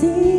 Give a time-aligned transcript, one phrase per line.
[0.00, 0.37] see.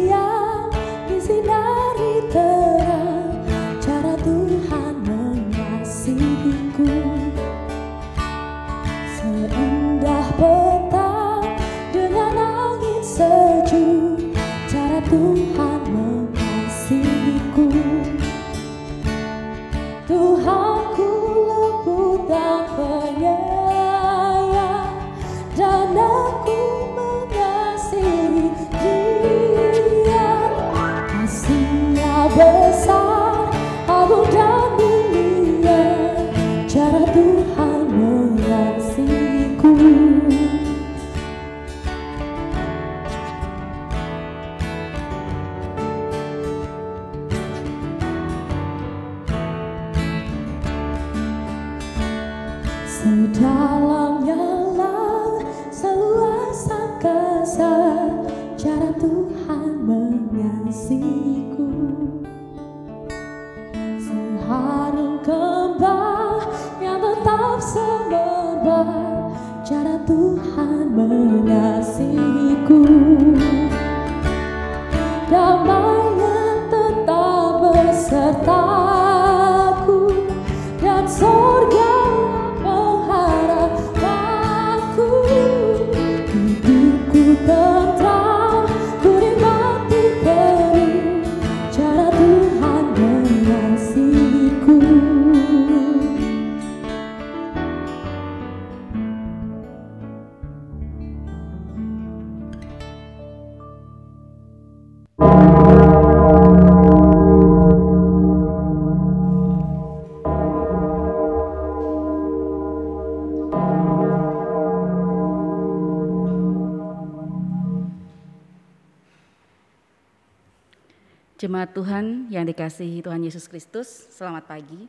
[121.49, 124.85] Jemaat Tuhan yang dikasihi Tuhan Yesus Kristus, selamat pagi.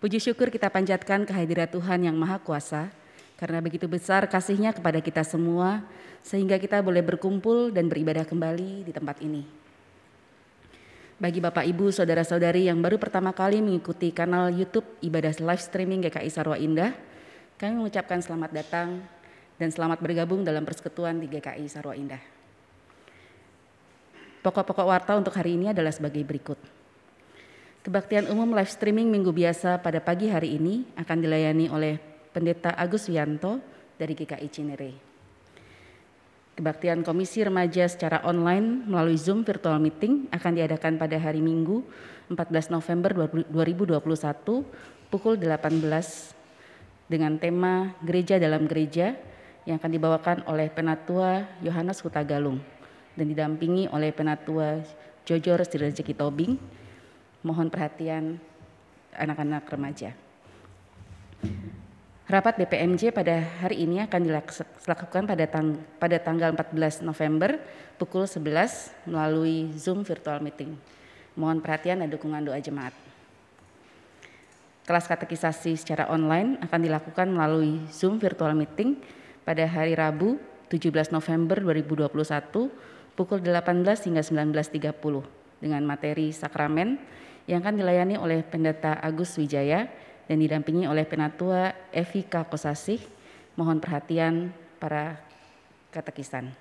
[0.00, 2.88] Puji syukur kita panjatkan kehadirat Tuhan yang Maha Kuasa,
[3.36, 5.84] karena begitu besar kasihnya kepada kita semua,
[6.24, 9.44] sehingga kita boleh berkumpul dan beribadah kembali di tempat ini.
[11.20, 16.32] Bagi Bapak Ibu, Saudara-saudari yang baru pertama kali mengikuti kanal YouTube Ibadah Live Streaming GKI
[16.32, 16.96] Sarwa Indah,
[17.60, 19.04] kami mengucapkan selamat datang
[19.60, 22.37] dan selamat bergabung dalam persekutuan di GKI Sarwa Indah.
[24.48, 26.56] Pokok-pokok warta untuk hari ini adalah sebagai berikut.
[27.84, 32.00] Kebaktian umum live streaming minggu biasa pada pagi hari ini akan dilayani oleh
[32.32, 33.60] Pendeta Agus Wianto
[34.00, 34.90] dari GKI Cinere.
[36.56, 41.84] Kebaktian Komisi Remaja secara online melalui Zoom virtual meeting akan diadakan pada hari Minggu
[42.32, 44.00] 14 November 2021
[45.12, 45.76] pukul 18
[47.04, 49.12] dengan tema Gereja dalam Gereja
[49.68, 52.77] yang akan dibawakan oleh Penatua Yohanes Hutagalung
[53.18, 54.78] dan didampingi oleh Penatua
[55.26, 56.54] Jojor Sirajeki Tobing.
[57.42, 58.38] Mohon perhatian
[59.10, 60.14] anak-anak remaja.
[62.28, 67.56] Rapat BPMJ pada hari ini akan dilakukan pada, tang pada tanggal 14 November
[67.96, 70.76] pukul 11 melalui Zoom virtual meeting.
[71.34, 72.92] Mohon perhatian dan dukungan doa jemaat.
[74.84, 79.00] Kelas katekisasi secara online akan dilakukan melalui Zoom virtual meeting
[79.40, 80.36] pada hari Rabu
[80.68, 82.12] 17 November 2021
[83.18, 84.94] pukul 18 hingga 19.30
[85.58, 87.02] dengan materi sakramen
[87.50, 89.90] yang akan dilayani oleh Pendeta Agus Wijaya
[90.30, 93.02] dan didampingi oleh Penatua Evika Kosasih.
[93.58, 95.18] Mohon perhatian para
[95.90, 96.54] katekisan.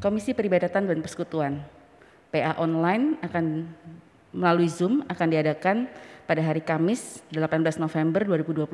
[0.00, 1.60] Komisi Peribadatan dan Persekutuan
[2.32, 3.68] PA online akan
[4.32, 5.84] melalui Zoom akan diadakan
[6.24, 8.64] pada hari Kamis 18 November 2021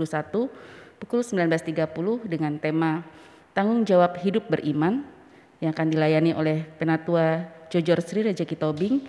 [1.02, 3.02] pukul 19.30 dengan tema
[3.56, 5.15] Tanggung Jawab Hidup Beriman
[5.60, 9.02] yang akan dilayani oleh Penatua Jojor Sri Rejeki Tobing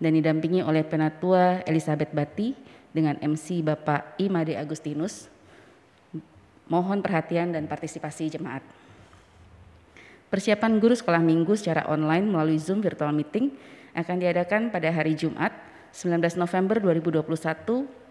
[0.00, 2.56] dan didampingi oleh Penatua Elizabeth Bati
[2.90, 5.28] dengan MC Bapak Imade Agustinus.
[6.70, 8.62] Mohon perhatian dan partisipasi jemaat.
[10.30, 13.50] Persiapan guru sekolah minggu secara online melalui Zoom virtual meeting
[13.98, 15.50] akan diadakan pada hari Jumat
[15.90, 17.26] 19 November 2021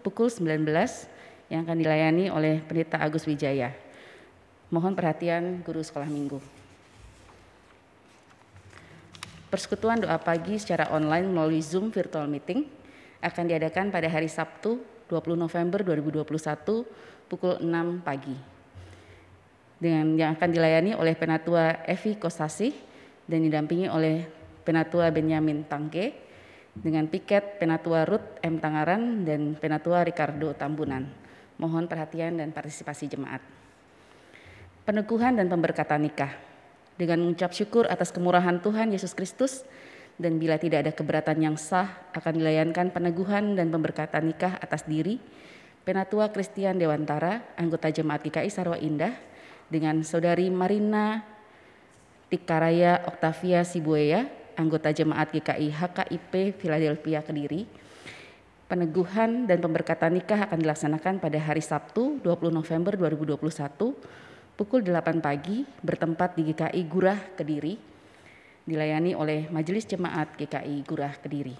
[0.04, 0.68] pukul 19
[1.48, 3.72] yang akan dilayani oleh Pendeta Agus Wijaya.
[4.68, 6.59] Mohon perhatian guru sekolah minggu.
[9.50, 12.70] Persekutuan doa pagi secara online melalui Zoom virtual meeting
[13.18, 14.78] akan diadakan pada hari Sabtu
[15.10, 16.22] 20 November 2021
[17.26, 17.66] pukul 6
[18.06, 18.38] pagi.
[19.74, 22.70] Dengan yang akan dilayani oleh Penatua Evi Kosasi
[23.26, 24.22] dan didampingi oleh
[24.62, 26.14] Penatua Benyamin Tangke
[26.70, 28.62] dengan piket Penatua Ruth M.
[28.62, 31.10] Tangaran dan Penatua Ricardo Tambunan.
[31.58, 33.42] Mohon perhatian dan partisipasi jemaat.
[34.86, 36.49] Peneguhan dan pemberkatan nikah
[37.00, 39.64] dengan mengucap syukur atas kemurahan Tuhan Yesus Kristus
[40.20, 45.16] dan bila tidak ada keberatan yang sah akan dilayankan peneguhan dan pemberkatan nikah atas diri
[45.80, 49.16] Penatua Kristian Dewantara, anggota Jemaat GKI Sarwa Indah
[49.72, 51.24] dengan Saudari Marina
[52.28, 54.28] Tikaraya Oktavia Sibueya,
[54.60, 57.64] anggota Jemaat GKI HKIP Philadelphia Kediri.
[58.68, 63.40] Peneguhan dan pemberkatan nikah akan dilaksanakan pada hari Sabtu 20 November 2021
[64.60, 67.80] pukul 8 pagi bertempat di GKI Gurah Kediri
[68.68, 71.56] dilayani oleh Majelis Jemaat GKI Gurah Kediri.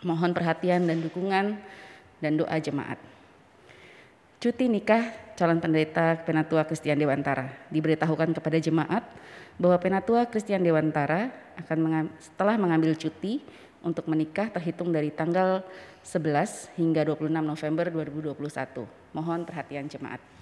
[0.00, 1.60] Mohon perhatian dan dukungan
[2.24, 2.96] dan doa jemaat.
[4.40, 9.04] Cuti nikah calon pendeta Penatua Kristian Dewantara diberitahukan kepada jemaat
[9.60, 11.28] bahwa Penatua Kristian Dewantara
[11.60, 13.44] akan setelah mengambil cuti
[13.84, 15.60] untuk menikah terhitung dari tanggal
[16.00, 18.88] 11 hingga 26 November 2021.
[19.12, 20.35] Mohon perhatian jemaat.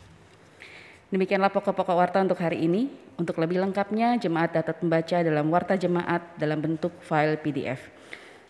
[1.14, 2.90] Demikianlah pokok-pokok warta untuk hari ini.
[3.14, 7.78] Untuk lebih lengkapnya, jemaat dapat membaca dalam warta jemaat dalam bentuk file PDF.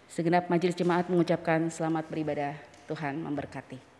[0.09, 2.57] Segenap majelis jemaat mengucapkan selamat beribadah.
[2.89, 3.94] Tuhan memberkati.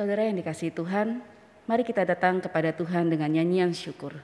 [0.00, 1.20] Saudara yang dikasih Tuhan,
[1.68, 4.16] mari kita datang kepada Tuhan dengan nyanyian syukur.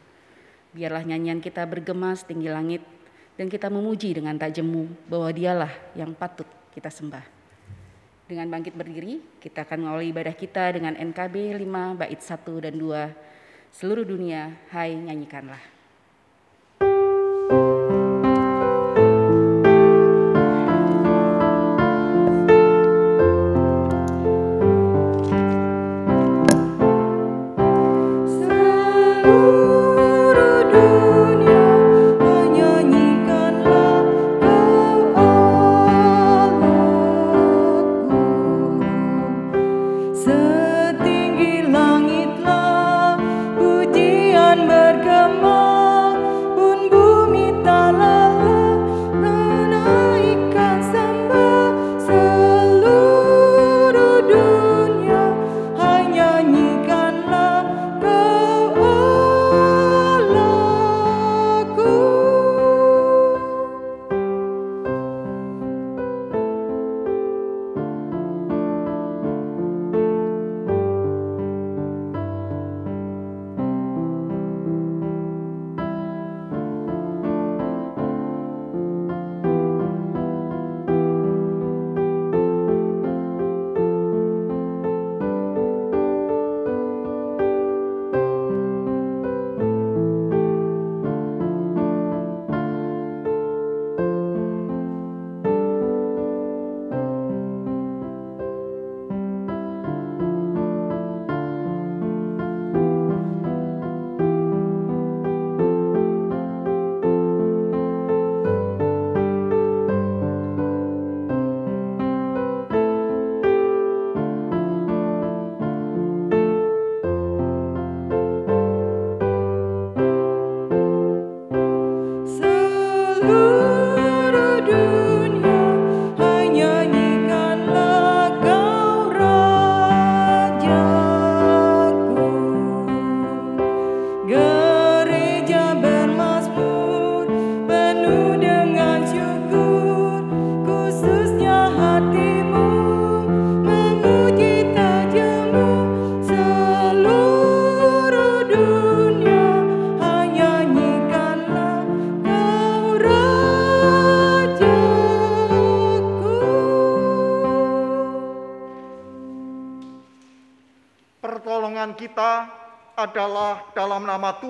[0.72, 2.80] Biarlah nyanyian kita bergema setinggi langit
[3.36, 7.20] dan kita memuji dengan tak jemu bahwa dialah yang patut kita sembah.
[8.24, 13.12] Dengan bangkit berdiri, kita akan mengawali ibadah kita dengan NKB 5 bait 1 dan 2.
[13.76, 15.75] Seluruh dunia, hai nyanyikanlah.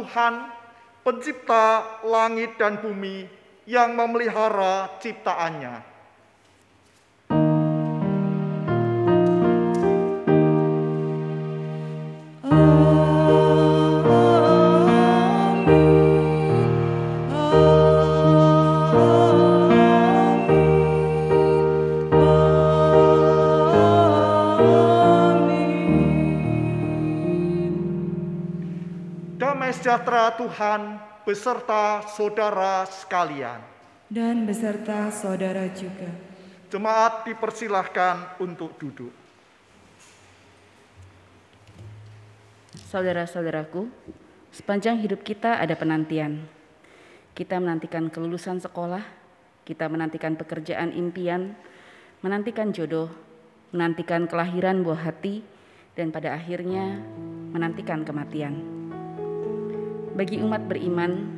[0.07, 0.47] Tuhan,
[1.03, 3.27] pencipta langit dan bumi
[3.67, 5.96] yang memelihara ciptaannya.
[29.97, 30.81] Sejahtera Tuhan
[31.25, 33.65] beserta saudara sekalian.
[34.13, 36.13] Dan beserta saudara juga.
[36.69, 39.09] Jemaat dipersilahkan untuk duduk.
[42.93, 43.89] Saudara-saudaraku,
[44.53, 46.45] sepanjang hidup kita ada penantian.
[47.33, 49.01] Kita menantikan kelulusan sekolah,
[49.65, 51.57] kita menantikan pekerjaan impian,
[52.21, 53.09] menantikan jodoh,
[53.73, 55.41] menantikan kelahiran buah hati,
[55.97, 57.01] dan pada akhirnya
[57.57, 58.86] menantikan kematian.
[60.17, 61.29] Bagi umat beriman,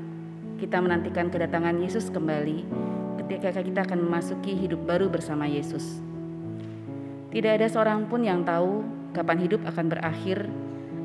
[0.54, 2.62] kita menantikan kedatangan Yesus kembali
[3.18, 5.98] ketika kita akan memasuki hidup baru bersama Yesus.
[7.34, 8.86] Tidak ada seorang pun yang tahu
[9.18, 10.46] kapan hidup akan berakhir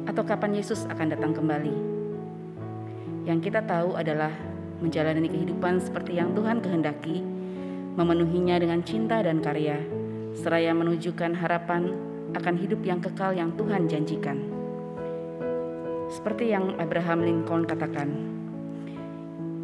[0.05, 1.73] atau kapan Yesus akan datang kembali.
[3.25, 4.29] Yang kita tahu adalah
[4.77, 7.25] menjalani kehidupan seperti yang Tuhan kehendaki,
[7.97, 9.81] memenuhinya dengan cinta dan karya,
[10.37, 11.89] seraya menunjukkan harapan
[12.37, 14.62] akan hidup yang kekal yang Tuhan janjikan.
[16.13, 18.13] Seperti yang Abraham Lincoln katakan,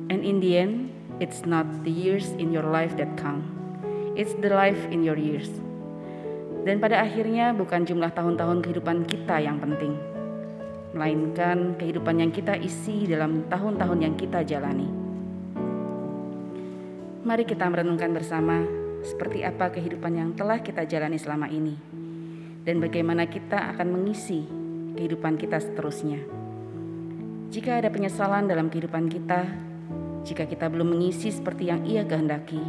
[0.09, 0.89] And in the end,
[1.21, 3.45] it's not the years in your life that count,
[4.17, 5.45] it's the life in your years.
[6.65, 9.93] Dan pada akhirnya bukan jumlah tahun-tahun kehidupan kita yang penting,
[10.97, 14.89] melainkan kehidupan yang kita isi dalam tahun-tahun yang kita jalani.
[17.21, 18.65] Mari kita merenungkan bersama
[19.05, 21.77] seperti apa kehidupan yang telah kita jalani selama ini
[22.65, 24.49] dan bagaimana kita akan mengisi
[24.97, 26.38] kehidupan kita seterusnya.
[27.49, 29.41] Jika ada penyesalan dalam kehidupan kita,
[30.21, 32.61] jika kita belum mengisi seperti yang Ia kehendaki,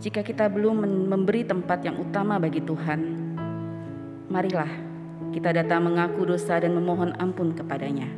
[0.00, 3.00] jika kita belum memberi tempat yang utama bagi Tuhan,
[4.32, 4.72] marilah
[5.36, 8.08] kita datang mengaku dosa dan memohon ampun kepadanya.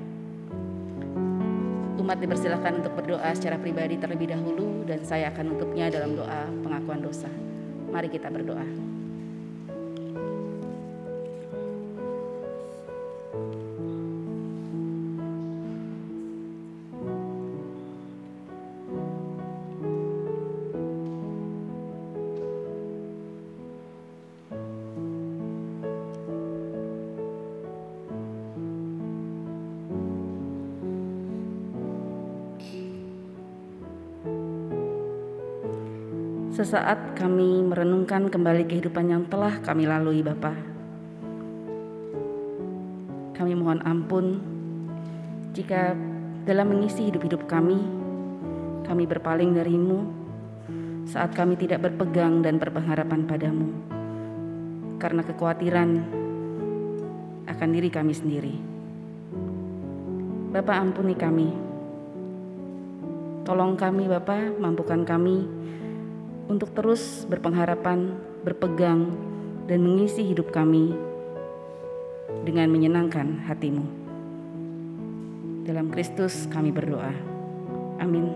[1.99, 7.03] Umat dipersilahkan untuk berdoa secara pribadi terlebih dahulu dan saya akan tutupnya dalam doa pengakuan
[7.03, 7.27] dosa.
[7.91, 8.96] Mari kita berdoa.
[36.67, 40.51] Sesaat kami merenungkan kembali kehidupan yang telah kami lalui Bapa.
[43.39, 44.43] Kami mohon ampun
[45.55, 45.95] jika
[46.43, 47.79] dalam mengisi hidup-hidup kami,
[48.83, 50.11] kami berpaling darimu
[51.07, 53.71] saat kami tidak berpegang dan berpengharapan padamu.
[54.99, 55.91] Karena kekhawatiran
[57.47, 58.55] akan diri kami sendiri.
[60.51, 61.47] Bapak ampuni kami.
[63.47, 65.56] Tolong kami Bapak, mampukan kami
[66.47, 68.15] untuk terus berpengharapan,
[68.47, 69.11] berpegang,
[69.67, 70.95] dan mengisi hidup kami
[72.47, 73.83] dengan menyenangkan hatimu.
[75.67, 77.11] Dalam Kristus kami berdoa.
[77.99, 78.31] Amin.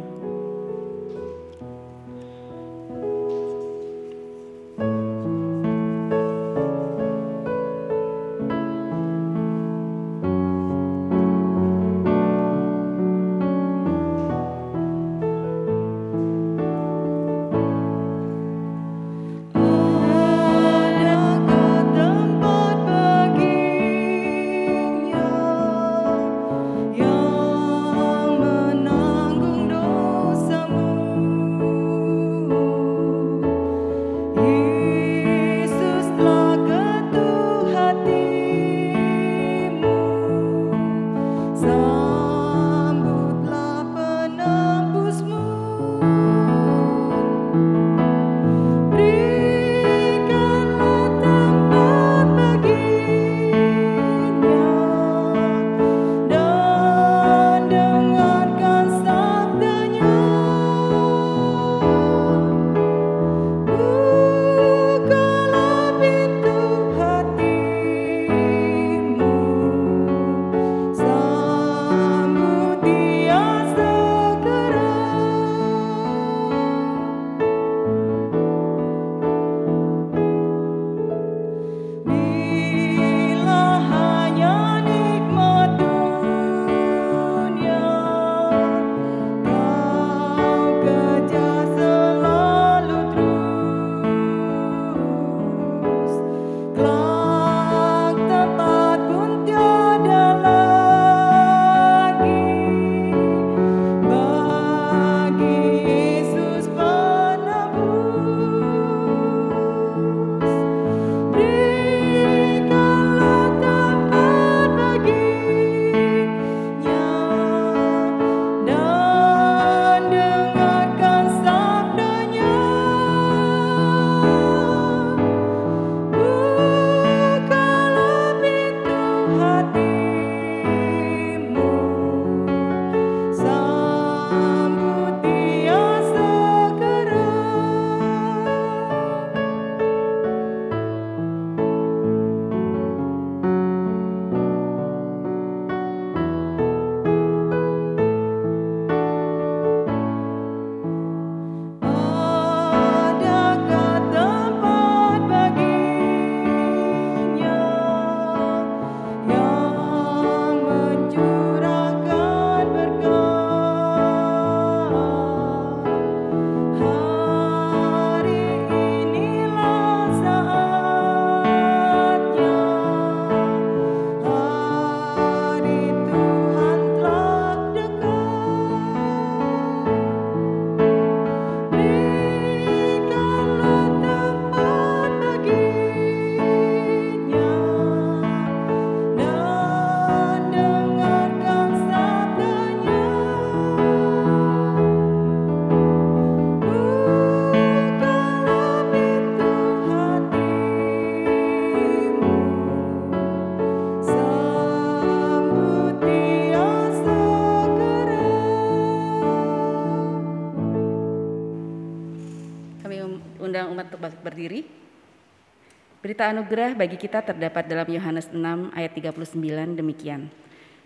[216.20, 219.40] Berita anugerah bagi kita terdapat dalam Yohanes 6 ayat 39
[219.72, 220.28] demikian.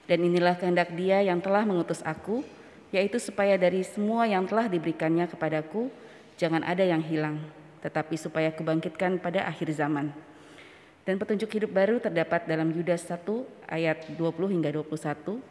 [0.06, 2.46] Dan inilah kehendak dia yang telah mengutus aku,
[2.94, 5.90] yaitu supaya dari semua yang telah diberikannya kepadaku,
[6.38, 7.42] jangan ada yang hilang,
[7.82, 10.14] tetapi supaya kubangkitkan pada akhir zaman.
[11.02, 13.26] Dan petunjuk hidup baru terdapat dalam Yudas 1
[13.66, 15.42] ayat 20 hingga 21.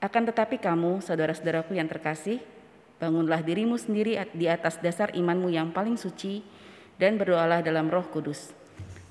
[0.00, 2.40] Akan tetapi kamu, saudara-saudaraku yang terkasih,
[2.96, 6.40] bangunlah dirimu sendiri di atas dasar imanmu yang paling suci,
[6.96, 8.61] dan berdoalah dalam roh kudus.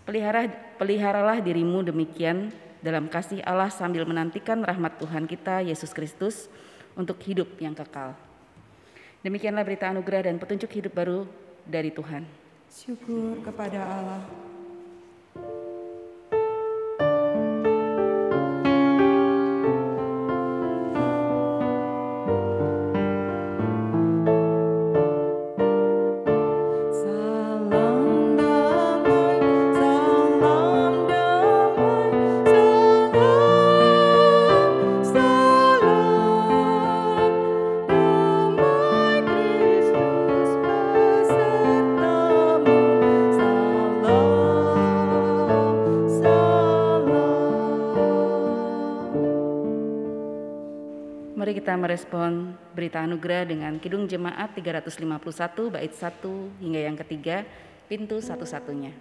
[0.01, 0.49] Pelihara,
[0.81, 2.49] peliharalah dirimu demikian
[2.81, 6.49] dalam kasih Allah sambil menantikan rahmat Tuhan kita Yesus Kristus
[6.97, 8.17] untuk hidup yang kekal.
[9.21, 11.29] Demikianlah berita anugerah dan petunjuk hidup baru
[11.69, 12.25] dari Tuhan.
[12.65, 14.50] Syukur kepada Allah.
[51.91, 57.43] Merespon berita anugerah dengan Kidung Jemaat 351 bait 1 hingga yang ketiga,
[57.91, 58.95] pintu satu-satunya.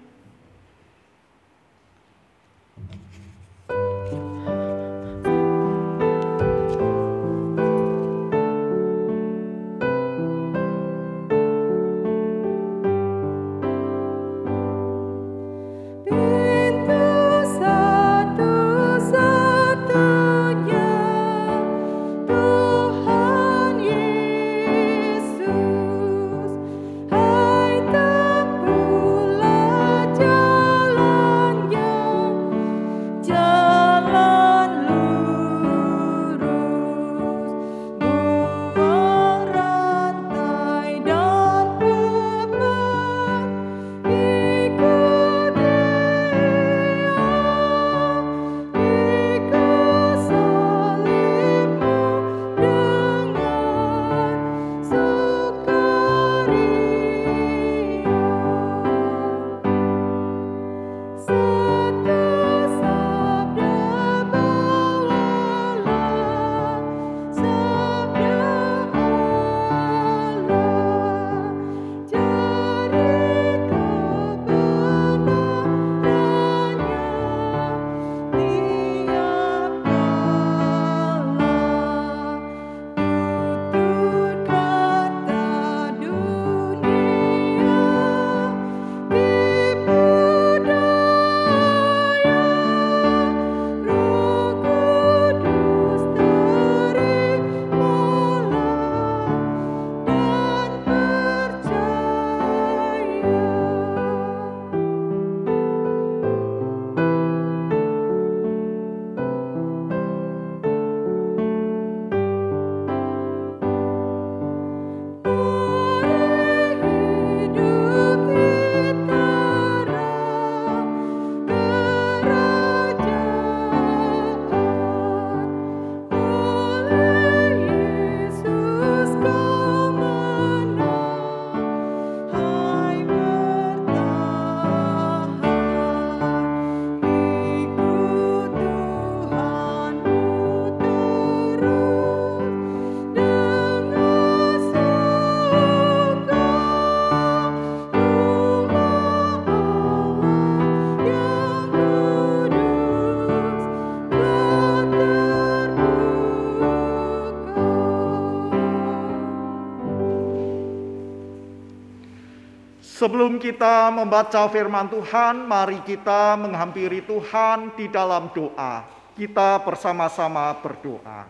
[163.10, 168.86] Sebelum kita membaca firman Tuhan, mari kita menghampiri Tuhan di dalam doa.
[169.18, 171.26] Kita bersama-sama berdoa.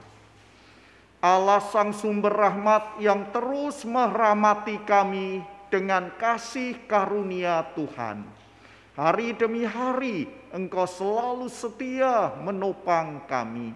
[1.25, 5.41] Allah Sang Sumber Rahmat yang terus merahmati kami
[5.73, 8.29] dengan kasih karunia Tuhan.
[9.01, 13.73] Hari demi hari Engkau selalu setia menopang kami.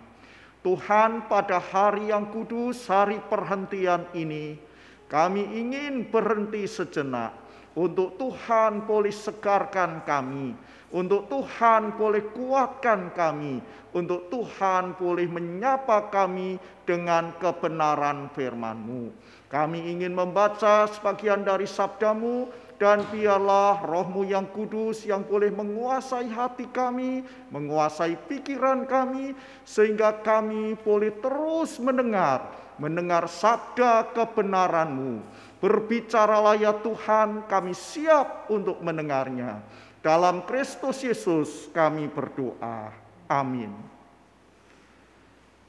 [0.60, 4.60] Tuhan pada hari yang kudus, hari perhentian ini,
[5.08, 7.43] kami ingin berhenti sejenak
[7.74, 10.54] untuk Tuhan boleh segarkan kami,
[10.94, 13.58] untuk Tuhan boleh kuatkan kami,
[13.90, 19.10] untuk Tuhan boleh menyapa kami dengan kebenaran firman-Mu.
[19.50, 26.66] Kami ingin membaca sebagian dari sabdamu, dan biarlah rohmu yang kudus yang boleh menguasai hati
[26.74, 27.22] kami,
[27.54, 29.30] menguasai pikiran kami,
[29.62, 35.22] sehingga kami boleh terus mendengar, mendengar sabda kebenaranmu.
[35.64, 39.64] Berbicaralah ya Tuhan, kami siap untuk mendengarnya.
[40.04, 42.92] Dalam Kristus Yesus kami berdoa.
[43.24, 43.72] Amin.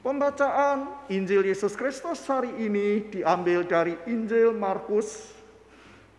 [0.04, 5.32] Pembacaan Injil Yesus Kristus hari ini diambil dari Injil Markus.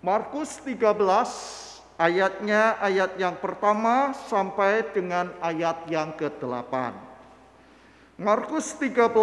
[0.01, 6.73] Markus 13 ayatnya ayat yang pertama sampai dengan ayat yang ke-8.
[8.17, 9.13] Markus 13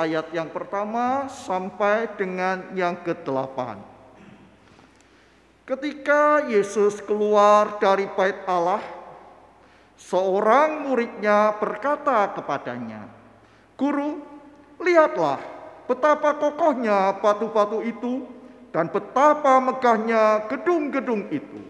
[0.00, 3.89] ayat yang pertama sampai dengan yang ke-8.
[5.70, 8.82] Ketika Yesus keluar dari bait Allah,
[9.94, 13.06] seorang muridnya berkata kepadanya,
[13.78, 14.18] Guru,
[14.82, 15.38] lihatlah
[15.86, 18.26] betapa kokohnya batu-batu itu
[18.74, 21.62] dan betapa megahnya gedung-gedung itu.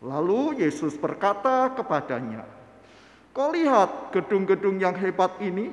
[0.00, 2.48] Lalu Yesus berkata kepadanya,
[3.36, 5.68] Kau lihat gedung-gedung yang hebat ini?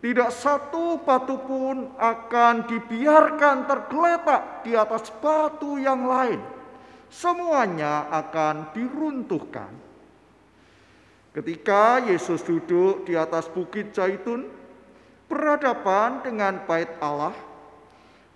[0.00, 6.40] Tidak satu batu pun akan dibiarkan tergeletak di atas batu yang lain.
[7.12, 9.68] Semuanya akan diruntuhkan.
[11.36, 14.48] Ketika Yesus duduk di atas bukit Zaitun,
[15.28, 17.36] berhadapan dengan bait Allah,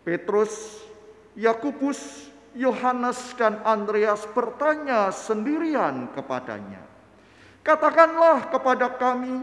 [0.05, 0.85] Petrus,
[1.33, 6.79] Yakubus, Yohanes dan Andreas bertanya sendirian kepadanya,
[7.67, 9.43] "Katakanlah kepada kami,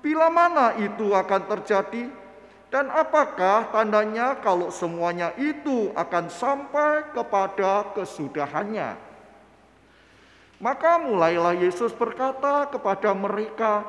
[0.00, 2.08] bila mana itu akan terjadi
[2.72, 9.10] dan apakah tandanya kalau semuanya itu akan sampai kepada kesudahannya?"
[10.60, 13.80] Maka mulailah Yesus berkata kepada mereka,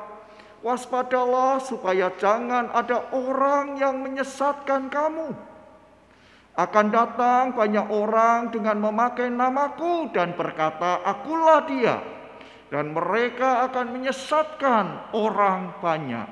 [0.64, 5.52] "Waspadalah supaya jangan ada orang yang menyesatkan kamu."
[6.56, 11.96] Akan datang banyak orang dengan memakai namaku dan berkata, "Akulah Dia."
[12.72, 16.24] Dan mereka akan menyesatkan orang banyak.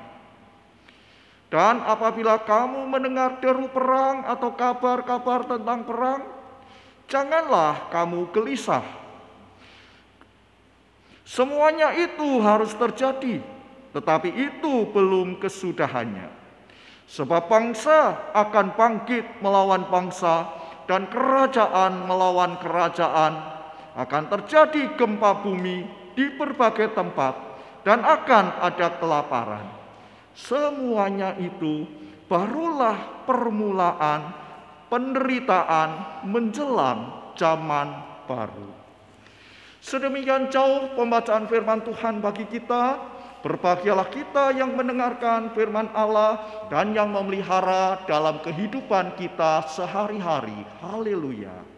[1.53, 6.25] Dan apabila kamu mendengar deru perang atau kabar-kabar tentang perang,
[7.05, 8.81] janganlah kamu gelisah.
[11.21, 13.37] Semuanya itu harus terjadi,
[13.93, 16.25] tetapi itu belum kesudahannya.
[17.05, 20.49] Sebab bangsa akan bangkit melawan bangsa
[20.89, 23.61] dan kerajaan melawan kerajaan.
[23.93, 27.33] Akan terjadi gempa bumi di berbagai tempat
[27.81, 29.65] dan akan ada kelaparan.
[30.31, 31.83] Semuanya itu
[32.31, 34.31] barulah permulaan
[34.87, 37.87] penderitaan menjelang zaman
[38.27, 38.71] baru.
[39.81, 43.09] Sedemikian jauh pembacaan firman Tuhan bagi kita.
[43.41, 50.61] Berbahagialah kita yang mendengarkan firman Allah dan yang memelihara dalam kehidupan kita sehari-hari.
[50.77, 51.70] Haleluya.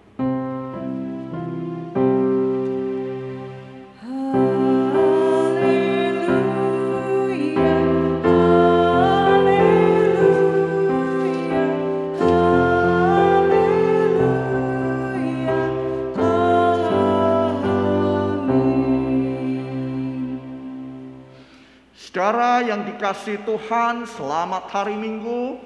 [22.24, 25.60] Saudara yang dikasih Tuhan, selamat hari Minggu.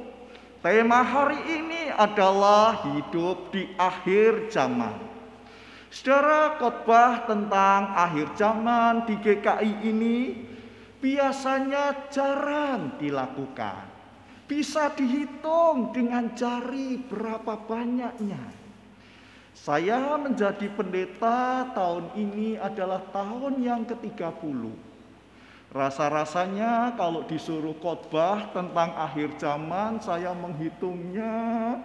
[0.66, 4.98] Tema hari ini adalah hidup di akhir zaman.
[5.94, 10.18] Saudara, khotbah tentang akhir zaman di GKI ini
[10.98, 13.86] biasanya jarang dilakukan.
[14.50, 18.42] Bisa dihitung dengan jari berapa banyaknya.
[19.54, 24.97] Saya menjadi pendeta tahun ini adalah tahun yang ke-30.
[25.78, 31.78] Rasa-rasanya kalau disuruh khotbah tentang akhir zaman saya menghitungnya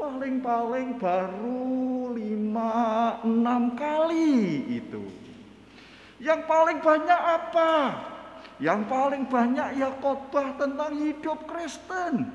[0.00, 2.72] paling-paling baru lima
[3.20, 5.04] enam kali itu.
[6.24, 7.72] Yang paling banyak apa?
[8.56, 12.32] Yang paling banyak ya khotbah tentang hidup Kristen.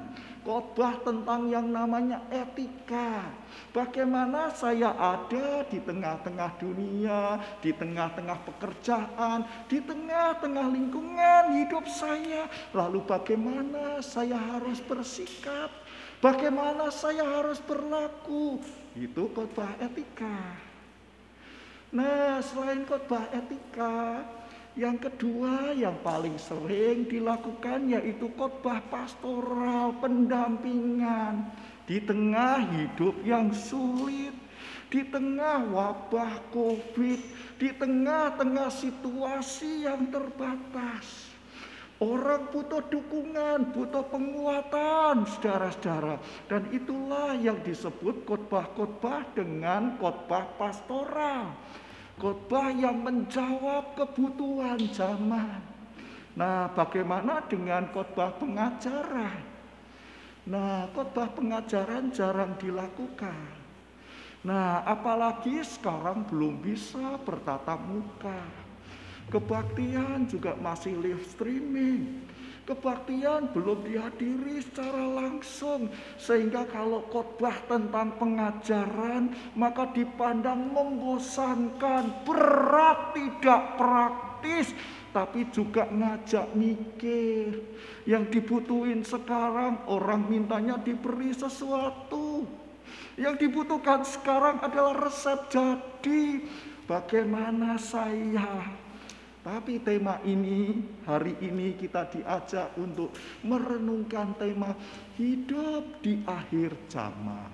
[0.50, 3.22] Khotbah tentang yang namanya etika.
[3.70, 12.50] Bagaimana saya ada di tengah-tengah dunia, di tengah-tengah pekerjaan, di tengah-tengah lingkungan hidup saya.
[12.74, 15.70] Lalu bagaimana saya harus bersikap?
[16.18, 18.58] Bagaimana saya harus berlaku?
[18.98, 20.58] Itu khotbah etika.
[21.94, 24.26] Nah, selain khotbah etika,
[24.78, 31.50] yang kedua yang paling sering dilakukan yaitu khotbah pastoral pendampingan
[31.90, 34.38] di tengah hidup yang sulit,
[34.94, 37.18] di tengah wabah Covid,
[37.58, 41.34] di tengah-tengah situasi yang terbatas.
[42.00, 46.16] Orang butuh dukungan, butuh penguatan, saudara-saudara.
[46.48, 51.52] Dan itulah yang disebut khotbah-khotbah dengan khotbah pastoral.
[52.20, 55.64] Khotbah yang menjawab kebutuhan zaman.
[56.36, 59.40] Nah, bagaimana dengan khotbah pengajaran?
[60.44, 63.56] Nah, khotbah pengajaran jarang dilakukan.
[64.44, 68.40] Nah, apalagi sekarang belum bisa bertatap muka.
[69.32, 72.24] Kebaktian juga masih live streaming.
[72.70, 75.90] Kebaktian belum dihadiri secara langsung
[76.22, 84.70] sehingga kalau khotbah tentang pengajaran maka dipandang membosankan, berat tidak praktis
[85.10, 87.58] tapi juga ngajak mikir.
[88.06, 92.46] Yang dibutuhin sekarang orang mintanya diberi sesuatu.
[93.18, 96.46] Yang dibutuhkan sekarang adalah resep jadi.
[96.86, 98.66] Bagaimana saya
[99.50, 100.78] tapi tema ini,
[101.10, 103.10] hari ini kita diajak untuk
[103.42, 104.78] merenungkan tema
[105.18, 107.50] hidup di akhir zaman.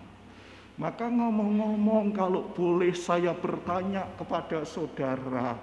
[0.75, 5.55] Maka ngomong-ngomong kalau boleh saya bertanya kepada saudara,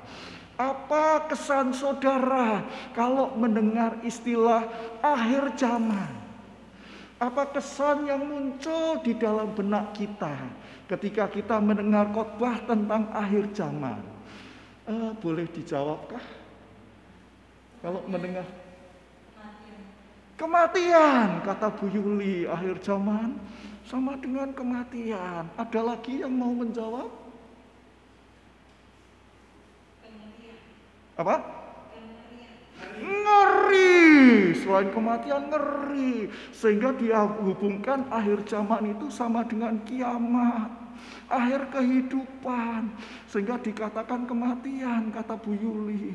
[0.56, 2.64] apa kesan saudara
[2.96, 4.64] kalau mendengar istilah
[5.04, 6.16] akhir zaman?
[7.20, 10.48] Apa kesan yang muncul di dalam benak kita
[10.88, 14.11] ketika kita mendengar khotbah tentang akhir zaman?
[14.82, 16.24] Eh, boleh dijawabkah?
[17.82, 18.46] Kalau mendengar
[20.34, 23.38] kematian, kata Bu Yuli, akhir zaman
[23.86, 25.46] sama dengan kematian.
[25.54, 27.10] Ada lagi yang mau menjawab?
[31.14, 31.36] Apa?
[32.98, 40.81] Ngeri, selain kematian ngeri, sehingga dia hubungkan akhir zaman itu sama dengan kiamat
[41.28, 42.92] akhir kehidupan
[43.26, 46.14] sehingga dikatakan kematian kata Bu Yuli.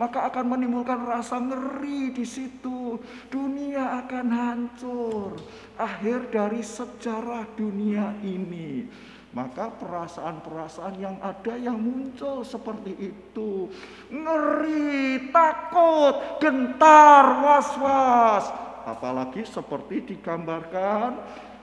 [0.00, 2.96] Maka akan menimbulkan rasa ngeri di situ.
[3.28, 5.36] Dunia akan hancur.
[5.76, 8.88] Akhir dari sejarah dunia ini.
[9.36, 13.68] Maka perasaan-perasaan yang ada yang muncul seperti itu.
[14.08, 18.48] Ngeri, takut, gentar, was-was.
[18.88, 21.20] Apalagi seperti digambarkan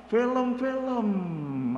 [0.08, 1.08] film-film.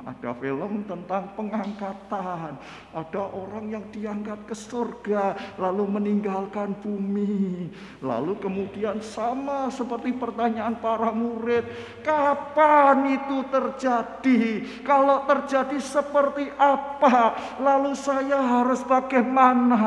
[0.00, 2.56] Ada film tentang pengangkatan.
[2.96, 7.68] Ada orang yang diangkat ke surga lalu meninggalkan bumi.
[8.00, 11.68] Lalu kemudian sama seperti pertanyaan para murid
[12.00, 14.40] kapan itu terjadi?
[14.88, 17.36] Kalau terjadi seperti apa?
[17.60, 19.86] Lalu saya harus bagaimana?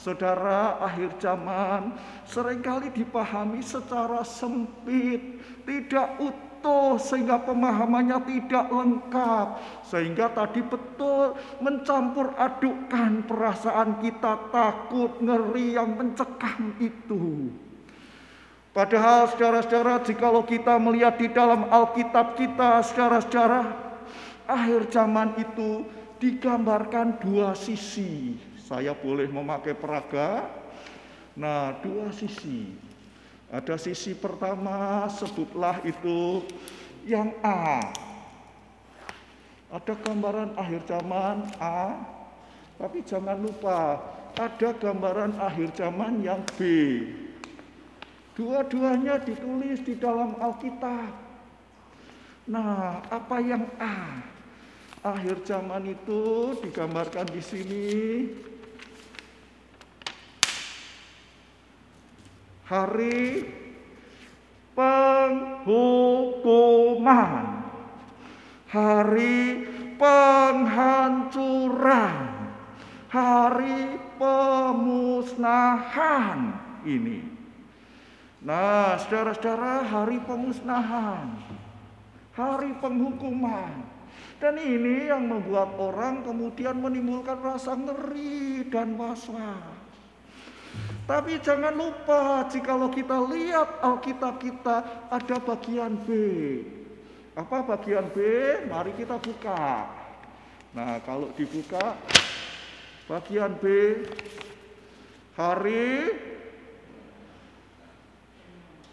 [0.00, 1.92] Saudara, akhir zaman
[2.24, 5.20] sering kali dipahami secara sempit,
[5.68, 9.46] tidak utuh utuh sehingga pemahamannya tidak lengkap.
[9.88, 11.32] Sehingga tadi betul
[11.64, 17.48] mencampur adukkan perasaan kita takut ngeri yang mencekam itu.
[18.70, 23.66] Padahal saudara-saudara jikalau kita melihat di dalam Alkitab kita saudara-saudara
[24.46, 25.82] akhir zaman itu
[26.22, 28.38] digambarkan dua sisi.
[28.62, 30.46] Saya boleh memakai peraga?
[31.34, 32.89] Nah dua sisi
[33.50, 36.46] ada sisi pertama, sebutlah itu
[37.02, 37.90] yang A.
[39.74, 41.98] Ada gambaran akhir zaman A,
[42.78, 43.98] tapi jangan lupa
[44.38, 46.62] ada gambaran akhir zaman yang B.
[48.38, 51.10] Dua-duanya ditulis di dalam Alkitab.
[52.46, 54.22] Nah, apa yang A?
[55.02, 57.86] Akhir zaman itu digambarkan di sini
[62.70, 63.50] hari
[64.78, 66.06] penghukuman,
[68.70, 69.66] hari
[69.98, 70.94] penghancuran,
[73.10, 75.58] hari pemusnahan
[76.86, 77.26] ini.
[78.46, 81.42] Nah, saudara-saudara, hari pemusnahan,
[82.38, 83.90] hari penghukuman.
[84.40, 89.79] Dan ini yang membuat orang kemudian menimbulkan rasa ngeri dan was-was.
[91.10, 96.08] Tapi jangan lupa jikalau kita lihat Alkitab kita ada bagian B.
[97.34, 98.22] Apa bagian B?
[98.70, 99.90] Mari kita buka.
[100.70, 101.98] Nah, kalau dibuka
[103.10, 103.66] bagian B
[105.34, 106.14] hari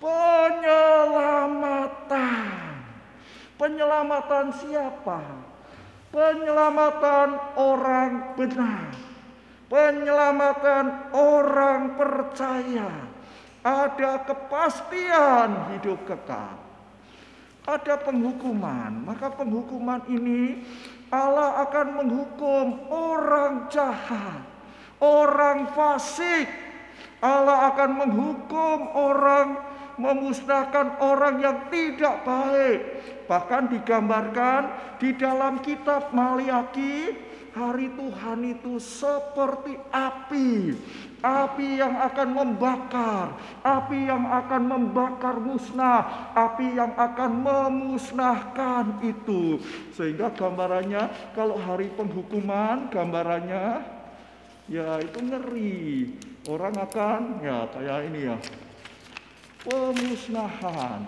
[0.01, 2.81] penyelamatan.
[3.61, 5.21] Penyelamatan siapa?
[6.09, 7.29] Penyelamatan
[7.61, 9.06] orang benar
[9.67, 12.91] penyelamatan orang percaya,
[13.63, 16.55] ada kepastian hidup kekal,
[17.67, 19.03] ada penghukuman.
[19.03, 20.63] Maka penghukuman ini
[21.11, 24.43] Allah akan menghukum orang jahat,
[25.03, 26.47] orang fasik,
[27.19, 29.47] Allah akan menghukum orang,
[29.99, 32.79] memusnahkan orang yang tidak baik.
[33.27, 34.61] Bahkan digambarkan
[35.03, 37.26] di dalam kitab Maliaki,
[37.57, 40.77] hari Tuhan itu seperti api.
[41.17, 43.33] Api yang akan membakar,
[43.65, 49.57] api yang akan membakar musnah, api yang akan memusnahkan itu.
[49.97, 53.81] Sehingga gambarannya kalau hari penghukuman gambarannya
[54.69, 56.13] ya itu ngeri.
[56.47, 58.37] Orang akan ya kayak ini ya.
[59.65, 61.01] Pemusnahan.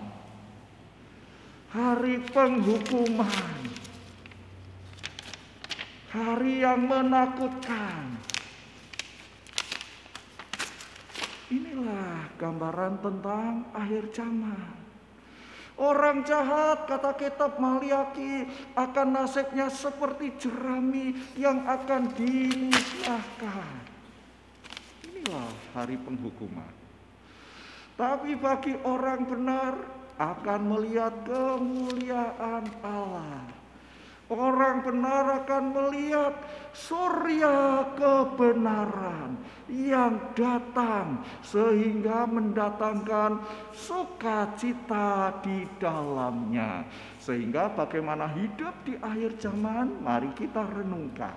[1.70, 3.79] Hari penghukuman.
[6.10, 8.18] Hari yang menakutkan.
[11.54, 14.74] Inilah gambaran tentang akhir zaman.
[15.78, 18.42] Orang jahat, kata kitab Maliaki,
[18.74, 23.80] akan nasibnya seperti jerami yang akan dimusnahkan.
[25.06, 26.74] Inilah hari penghukuman.
[27.94, 29.78] Tapi bagi orang benar
[30.18, 33.59] akan melihat kemuliaan Allah.
[34.30, 36.38] Orang benar akan melihat
[36.70, 39.34] surya kebenaran
[39.66, 43.42] yang datang sehingga mendatangkan
[43.74, 46.86] sukacita di dalamnya.
[47.18, 51.34] Sehingga bagaimana hidup di akhir zaman, mari kita renungkan.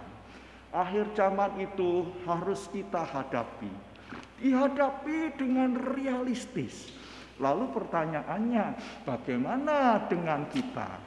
[0.69, 3.73] Akhir zaman itu harus kita hadapi.
[4.37, 6.93] Dihadapi dengan realistis.
[7.41, 11.02] Lalu pertanyaannya, bagaimana dengan kita?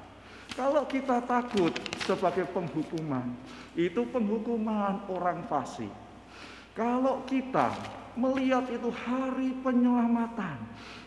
[0.57, 1.68] Kalau kita takut
[2.00, 3.28] sebagai penghukuman,
[3.76, 5.92] itu penghukuman orang fasik.
[6.72, 7.76] Kalau kita
[8.16, 10.57] melihat itu hari penyelamatan,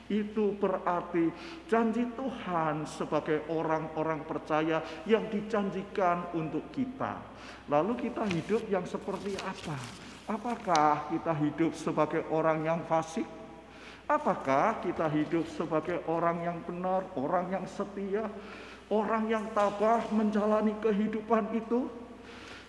[0.09, 1.33] itu berarti
[1.65, 7.17] janji Tuhan sebagai orang-orang percaya yang dijanjikan untuk kita.
[7.69, 9.77] Lalu kita hidup yang seperti apa?
[10.29, 13.25] Apakah kita hidup sebagai orang yang fasik?
[14.09, 18.25] Apakah kita hidup sebagai orang yang benar, orang yang setia,
[18.89, 21.89] orang yang tabah menjalani kehidupan itu?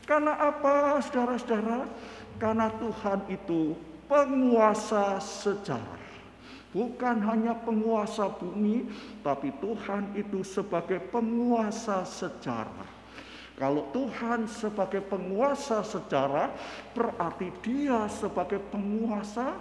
[0.04, 1.88] Karena apa, saudara-saudara?
[2.40, 3.76] Karena Tuhan itu
[4.08, 6.00] penguasa sejarah.
[6.70, 8.86] Bukan hanya penguasa bumi,
[9.26, 13.02] tapi Tuhan itu sebagai penguasa sejarah.
[13.58, 16.48] Kalau Tuhan sebagai penguasa sejarah,
[16.96, 19.52] berarti Dia sebagai penguasa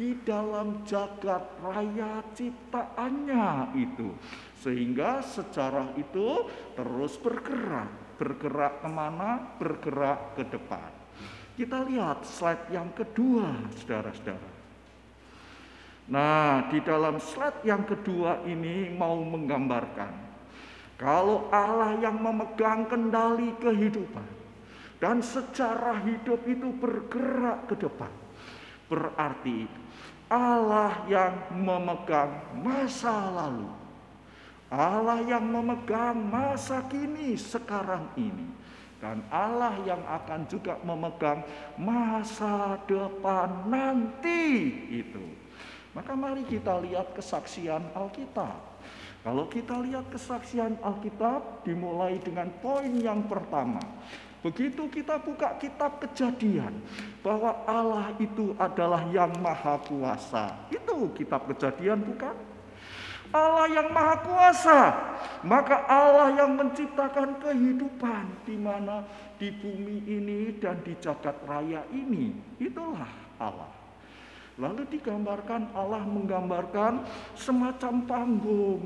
[0.00, 4.16] di dalam jagat raya ciptaannya itu.
[4.56, 8.16] Sehingga sejarah itu terus bergerak.
[8.16, 9.60] Bergerak ke mana?
[9.60, 10.88] Bergerak ke depan.
[11.52, 14.50] Kita lihat slide yang kedua, saudara-saudara.
[16.08, 20.32] Nah, di dalam slide yang kedua ini mau menggambarkan
[20.96, 24.26] kalau Allah yang memegang kendali kehidupan
[24.96, 28.12] dan secara hidup itu bergerak ke depan,
[28.90, 29.79] berarti
[30.30, 32.30] Allah yang memegang
[32.62, 33.66] masa lalu,
[34.70, 38.46] Allah yang memegang masa kini sekarang ini,
[39.02, 41.42] dan Allah yang akan juga memegang
[41.74, 44.70] masa depan nanti
[45.02, 45.24] itu.
[45.90, 48.70] Maka mari kita lihat kesaksian Alkitab.
[49.26, 53.82] Kalau kita lihat kesaksian Alkitab dimulai dengan poin yang pertama.
[54.40, 56.72] Begitu kita buka kitab kejadian
[57.20, 60.56] bahwa Allah itu adalah yang maha kuasa.
[60.72, 62.32] Itu kitab kejadian bukan?
[63.30, 64.80] Allah yang maha kuasa.
[65.44, 69.04] Maka Allah yang menciptakan kehidupan di mana
[69.36, 72.32] di bumi ini dan di jagat raya ini.
[72.56, 73.70] Itulah Allah.
[74.60, 77.04] Lalu digambarkan Allah menggambarkan
[77.36, 78.82] semacam panggung.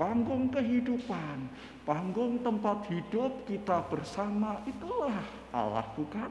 [0.00, 1.44] Panggung kehidupan,
[1.88, 5.20] panggung tempat hidup kita bersama itulah
[5.50, 6.30] Allah bukan?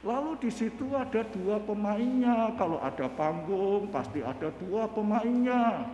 [0.00, 2.56] Lalu di situ ada dua pemainnya.
[2.56, 5.84] Kalau ada panggung pasti ada dua pemainnya.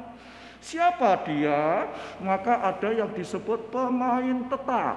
[0.63, 1.91] Siapa dia?
[2.23, 4.97] Maka ada yang disebut pemain tetap.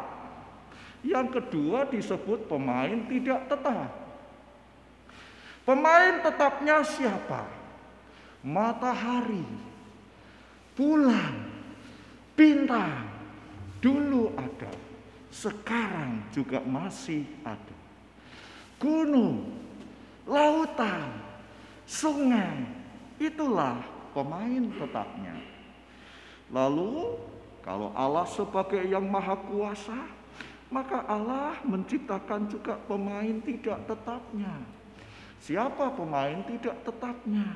[1.01, 3.89] Yang kedua disebut pemain tidak tetap.
[5.65, 7.45] Pemain tetapnya siapa?
[8.45, 9.45] Matahari,
[10.77, 11.33] bulan,
[12.37, 13.08] bintang.
[13.79, 14.71] Dulu ada,
[15.31, 17.77] sekarang juga masih ada.
[18.75, 19.55] Gunung,
[20.27, 21.15] lautan,
[21.87, 22.67] sungai,
[23.19, 23.79] itulah
[24.11, 25.35] pemain tetapnya.
[26.51, 27.15] Lalu,
[27.63, 29.95] kalau Allah sebagai yang maha kuasa,
[30.67, 34.53] maka Allah menciptakan juga pemain tidak tetapnya.
[35.39, 37.47] Siapa pemain tidak tetapnya?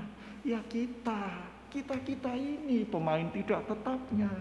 [0.44, 4.32] Ya kita, kita-kita ini pemain tidak tetapnya.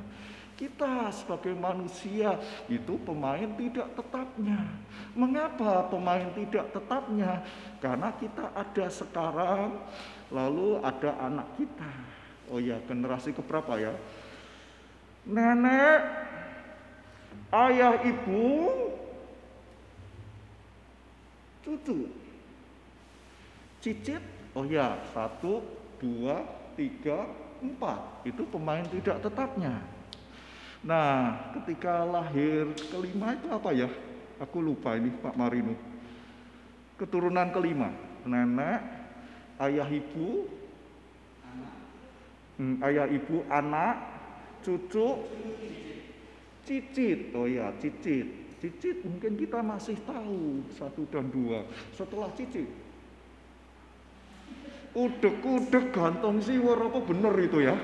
[0.52, 2.38] Kita sebagai manusia
[2.68, 4.60] itu pemain tidak tetapnya.
[5.16, 7.42] Mengapa pemain tidak tetapnya?
[7.80, 9.80] Karena kita ada sekarang,
[10.30, 11.92] lalu ada anak kita.
[12.52, 13.96] Oh ya, generasi keberapa ya?
[15.24, 16.00] Nenek,
[17.54, 18.70] ayah ibu,
[21.64, 22.10] cucu,
[23.80, 24.22] cicit,
[24.52, 25.62] oh ya, satu,
[26.02, 26.42] dua,
[26.74, 27.24] tiga,
[27.62, 28.26] empat.
[28.26, 29.78] Itu pemain tidak tetapnya.
[30.82, 33.86] Nah, ketika lahir kelima itu apa ya?
[34.42, 35.78] Aku lupa ini Pak Marino.
[36.98, 37.94] Keturunan kelima,
[38.26, 38.82] nenek,
[39.62, 40.50] ayah ibu,
[42.58, 43.94] hmm, ayah ibu, anak,
[44.66, 45.22] cucu,
[46.66, 47.30] cicit.
[47.38, 48.26] Oh ya, cicit.
[48.58, 51.62] Cicit mungkin kita masih tahu satu dan dua.
[51.94, 52.66] Setelah cicit,
[54.98, 57.74] udek-udek gantong siwar apa bener itu ya?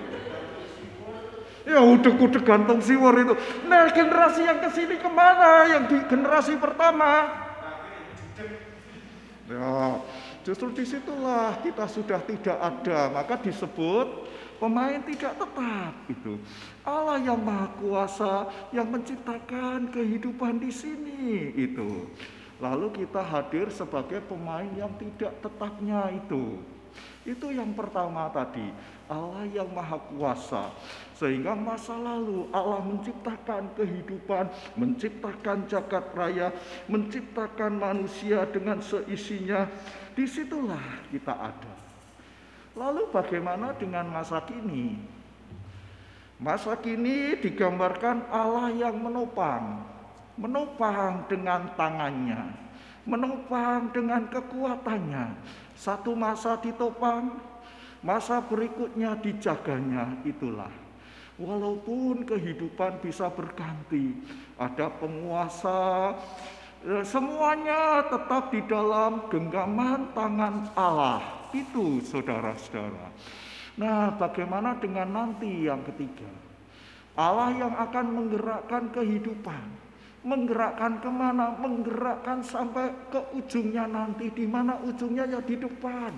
[1.68, 3.36] Ya udek-udek gantong siwar itu.
[3.68, 5.68] Nah generasi yang ke sini ke mana?
[5.68, 7.28] Yang di generasi pertama?
[9.44, 10.00] Ya
[10.48, 13.12] justru di situlah kita sudah tidak ada.
[13.12, 14.24] Maka disebut
[14.56, 16.40] pemain tidak tetap itu.
[16.88, 22.08] Allah yang maha kuasa yang menciptakan kehidupan di sini itu.
[22.58, 26.58] Lalu kita hadir sebagai pemain yang tidak tetapnya itu.
[27.22, 28.72] Itu yang pertama tadi,
[29.06, 30.72] Allah yang maha kuasa.
[31.18, 36.54] Sehingga masa lalu Allah menciptakan kehidupan, menciptakan jagat raya,
[36.86, 39.66] menciptakan manusia dengan seisinya.
[40.14, 41.74] Di situlah kita ada.
[42.78, 44.94] Lalu bagaimana dengan masa kini?
[46.38, 49.82] Masa kini digambarkan Allah yang menopang,
[50.38, 52.46] menopang dengan tangannya,
[53.02, 55.34] menopang dengan kekuatannya.
[55.74, 57.42] Satu masa ditopang,
[58.06, 60.87] masa berikutnya dijaganya itulah.
[61.38, 64.10] Walaupun kehidupan bisa berganti,
[64.58, 66.10] ada penguasa,
[66.82, 71.22] eh, semuanya tetap di dalam genggaman tangan Allah.
[71.54, 73.14] Itu saudara-saudara.
[73.78, 76.26] Nah, bagaimana dengan nanti yang ketiga?
[77.14, 79.66] Allah yang akan menggerakkan kehidupan.
[80.26, 81.54] Menggerakkan ke mana?
[81.54, 84.30] Menggerakkan sampai ke ujungnya nanti.
[84.34, 86.10] Di mana ujungnya ya di depan.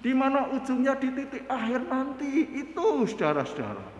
[0.00, 2.52] Di mana ujungnya di titik akhir nanti.
[2.52, 3.95] Itu saudara-saudara.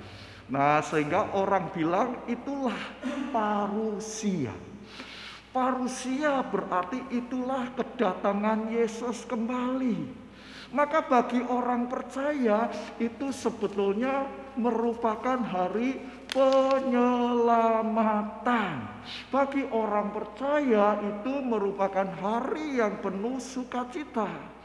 [0.46, 2.78] Nah, sehingga orang bilang itulah
[3.34, 4.54] parusia.
[5.50, 10.06] Parusia berarti itulah kedatangan Yesus kembali.
[10.70, 14.26] Maka bagi orang percaya itu sebetulnya
[14.58, 18.88] merupakan hari penyelamatan.
[19.30, 24.55] Bagi orang percaya itu merupakan hari yang penuh sukacita.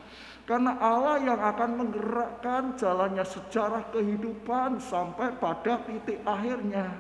[0.51, 6.91] Karena Allah yang akan menggerakkan jalannya sejarah kehidupan sampai pada titik akhirnya.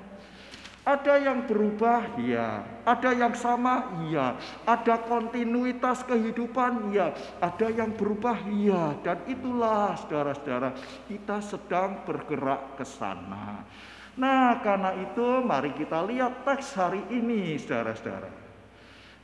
[0.87, 2.63] Ada yang berubah, ya.
[2.87, 4.39] Ada yang sama, ya.
[4.63, 7.11] Ada kontinuitas kehidupan, ya.
[7.43, 8.95] Ada yang berubah, ya.
[9.03, 10.71] Dan itulah, saudara-saudara,
[11.11, 13.67] kita sedang bergerak ke sana.
[14.15, 18.31] Nah, karena itu, mari kita lihat teks hari ini, saudara-saudara.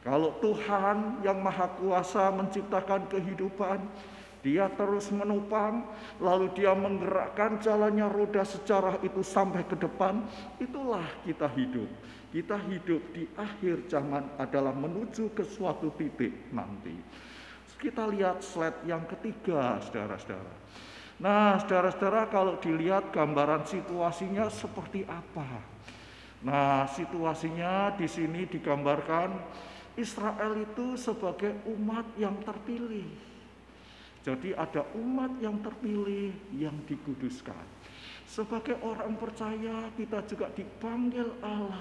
[0.03, 3.82] Kalau Tuhan yang Maha Kuasa menciptakan kehidupan,
[4.48, 5.84] dia terus menopang,
[6.24, 10.24] lalu dia menggerakkan jalannya roda sejarah itu sampai ke depan.
[10.56, 11.91] Itulah kita hidup.
[12.32, 16.95] Kita hidup di akhir zaman adalah menuju ke suatu titik nanti.
[17.76, 20.56] Kita lihat slide yang ketiga, saudara-saudara.
[21.20, 25.60] Nah, saudara-saudara, kalau dilihat gambaran situasinya seperti apa?
[26.41, 29.36] Nah, situasinya di sini digambarkan
[30.00, 33.26] Israel itu sebagai umat yang terpilih.
[34.28, 37.63] Jadi ada umat yang terpilih yang dikuduskan.
[38.28, 41.80] Sebagai orang percaya kita juga dipanggil Allah,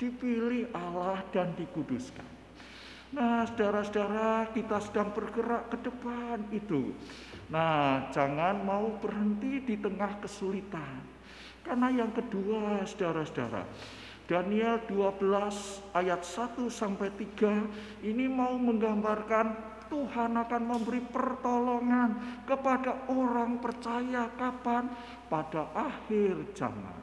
[0.00, 2.24] dipilih Allah dan dikuduskan.
[3.12, 6.96] Nah, saudara-saudara, kita sedang bergerak ke depan itu.
[7.52, 11.04] Nah, jangan mau berhenti di tengah kesulitan.
[11.60, 13.68] Karena yang kedua, saudara-saudara,
[14.24, 17.68] Daniel 12 ayat 1 sampai 3
[18.00, 24.88] ini mau menggambarkan Tuhan akan memberi pertolongan kepada orang percaya kapan?
[25.28, 26.96] Pada akhir zaman.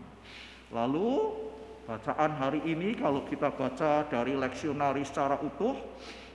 [0.74, 1.38] Lalu
[1.86, 5.78] bacaan hari ini kalau kita baca dari leksionari secara utuh,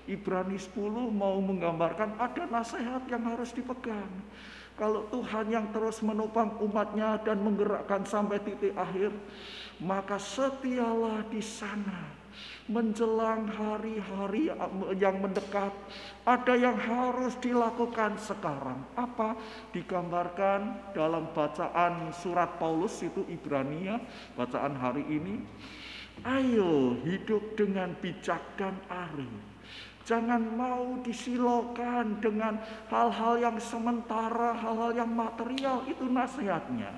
[0.07, 4.11] Ibrani 10 mau menggambarkan ada nasihat yang harus dipegang.
[4.79, 9.11] Kalau Tuhan yang terus menopang umatnya dan menggerakkan sampai titik akhir,
[9.83, 12.14] maka setialah di sana
[12.65, 14.49] menjelang hari-hari
[14.97, 15.73] yang mendekat,
[16.25, 18.81] ada yang harus dilakukan sekarang.
[18.97, 19.37] Apa?
[19.77, 24.01] Digambarkan dalam bacaan surat Paulus itu Ibrania,
[24.33, 25.45] bacaan hari ini.
[26.25, 29.29] Ayo hidup dengan bijak dan arif.
[30.05, 32.61] Jangan mau disilokan dengan
[32.93, 36.93] hal-hal yang sementara, hal-hal yang material, itu nasihatnya.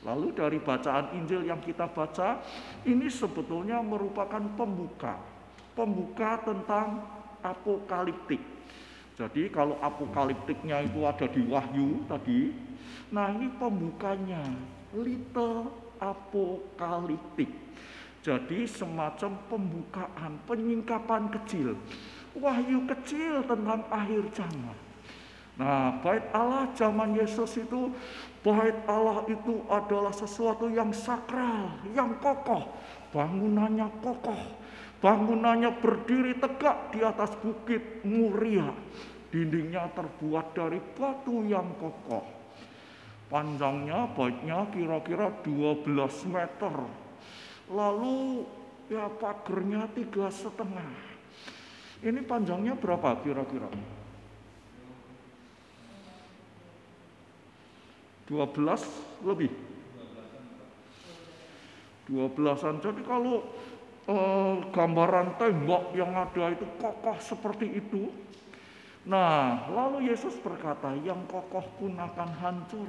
[0.00, 2.40] Lalu dari bacaan Injil yang kita baca,
[2.88, 5.20] ini sebetulnya merupakan pembuka.
[5.76, 7.04] Pembuka tentang
[7.44, 8.40] apokaliptik.
[9.20, 12.56] Jadi kalau apokaliptiknya itu ada di Wahyu tadi,
[13.12, 14.40] nah ini pembukanya,
[14.96, 15.68] little
[16.00, 17.52] apokaliptik.
[18.24, 21.76] Jadi semacam pembukaan, penyingkapan kecil.
[22.36, 24.76] Wahyu kecil tentang akhir zaman.
[25.60, 27.92] Nah, bait Allah zaman Yesus itu,
[28.40, 32.72] bait Allah itu adalah sesuatu yang sakral, yang kokoh.
[33.12, 34.40] Bangunannya kokoh,
[35.04, 38.72] bangunannya berdiri tegak di atas bukit muria.
[39.30, 42.26] Dindingnya terbuat dari batu yang kokoh.
[43.30, 45.86] Panjangnya baitnya kira-kira 12
[46.26, 46.74] meter.
[47.70, 48.42] Lalu
[48.90, 50.90] ya pagernya tiga setengah.
[52.02, 53.70] Ini panjangnya berapa kira-kira?
[58.30, 59.50] 12 lebih.
[62.06, 62.78] 12-an.
[62.78, 63.42] Jadi kalau
[64.06, 68.06] eh, gambaran tembok yang ada itu kokoh seperti itu.
[69.10, 72.86] Nah, lalu Yesus berkata, yang kokoh pun akan hancur.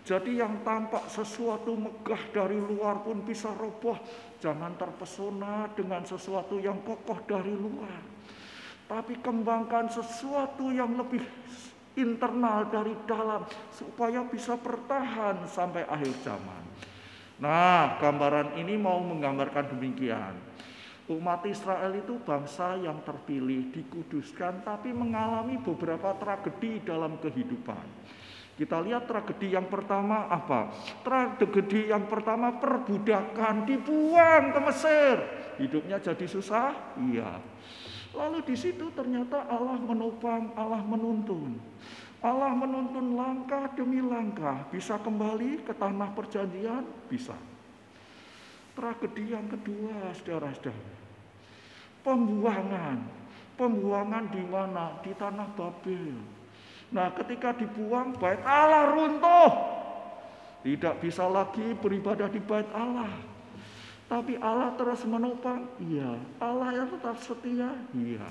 [0.00, 4.00] Jadi yang tampak sesuatu megah dari luar pun bisa roboh.
[4.40, 8.00] Jangan terpesona dengan sesuatu yang kokoh dari luar.
[8.88, 11.22] Tapi kembangkan sesuatu yang lebih
[12.00, 16.62] internal dari dalam supaya bisa bertahan sampai akhir zaman.
[17.40, 20.36] Nah, gambaran ini mau menggambarkan demikian.
[21.10, 27.82] Umat Israel itu bangsa yang terpilih, dikuduskan, tapi mengalami beberapa tragedi dalam kehidupan.
[28.54, 30.68] Kita lihat tragedi yang pertama apa?
[31.00, 35.16] Tragedi yang pertama perbudakan, dibuang ke Mesir.
[35.56, 36.94] Hidupnya jadi susah?
[37.00, 37.40] Iya.
[38.10, 41.54] Lalu di situ ternyata Allah menopang, Allah menuntun.
[42.20, 47.32] Allah menuntun langkah demi langkah, bisa kembali ke tanah perjanjian, bisa.
[48.76, 50.84] Tragedi yang kedua, saudara-saudara.
[52.04, 52.98] Pembuangan.
[53.56, 55.00] Pembuangan di mana?
[55.04, 56.16] Di tanah Babel.
[56.90, 59.52] Nah, ketika dibuang, bait Allah runtuh.
[60.60, 63.29] Tidak bisa lagi beribadah di bait Allah.
[64.10, 66.18] Tapi Allah terus menopang, iya.
[66.42, 68.26] Allah yang tetap setia, iya.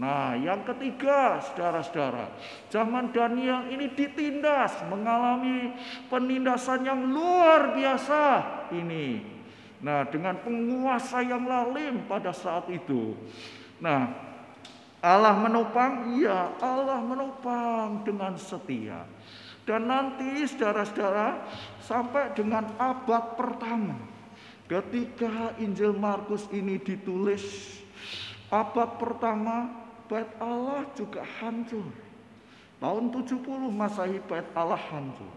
[0.00, 2.32] Nah, yang ketiga, saudara-saudara,
[2.72, 5.76] zaman Daniel ini ditindas, mengalami
[6.08, 8.24] penindasan yang luar biasa
[8.72, 9.20] ini.
[9.84, 13.12] Nah, dengan penguasa yang lalim pada saat itu.
[13.76, 14.16] Nah,
[15.04, 19.04] Allah menopang, iya, Allah menopang dengan setia.
[19.68, 21.44] Dan nanti saudara-saudara
[21.84, 24.15] sampai dengan abad pertama
[24.66, 27.78] ketika Injil Markus ini ditulis
[28.50, 29.70] abad pertama
[30.06, 31.86] bait Allah juga hancur.
[32.76, 33.40] Tahun 70
[33.72, 35.32] Masehi bait Allah hancur.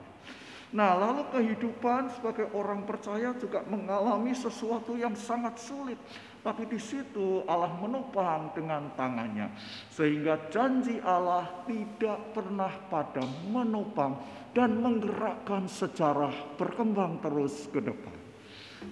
[0.69, 5.97] Nah, lalu kehidupan sebagai orang percaya juga mengalami sesuatu yang sangat sulit.
[6.45, 9.49] Tapi di situ Allah menopang dengan tangannya.
[9.89, 14.21] Sehingga janji Allah tidak pernah padam menopang
[14.53, 18.18] dan menggerakkan sejarah berkembang terus ke depan.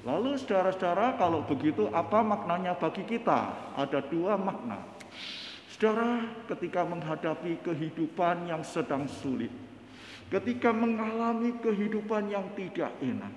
[0.03, 3.55] Lalu saudara-saudara kalau begitu apa maknanya bagi kita?
[3.75, 4.83] Ada dua makna.
[5.71, 9.51] Saudara ketika menghadapi kehidupan yang sedang sulit.
[10.27, 13.31] Ketika mengalami kehidupan yang tidak enak.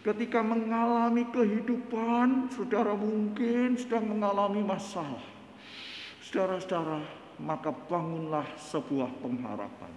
[0.00, 5.20] Ketika mengalami kehidupan, saudara mungkin sedang mengalami masalah.
[6.24, 7.04] Saudara-saudara,
[7.36, 9.92] maka bangunlah sebuah pengharapan.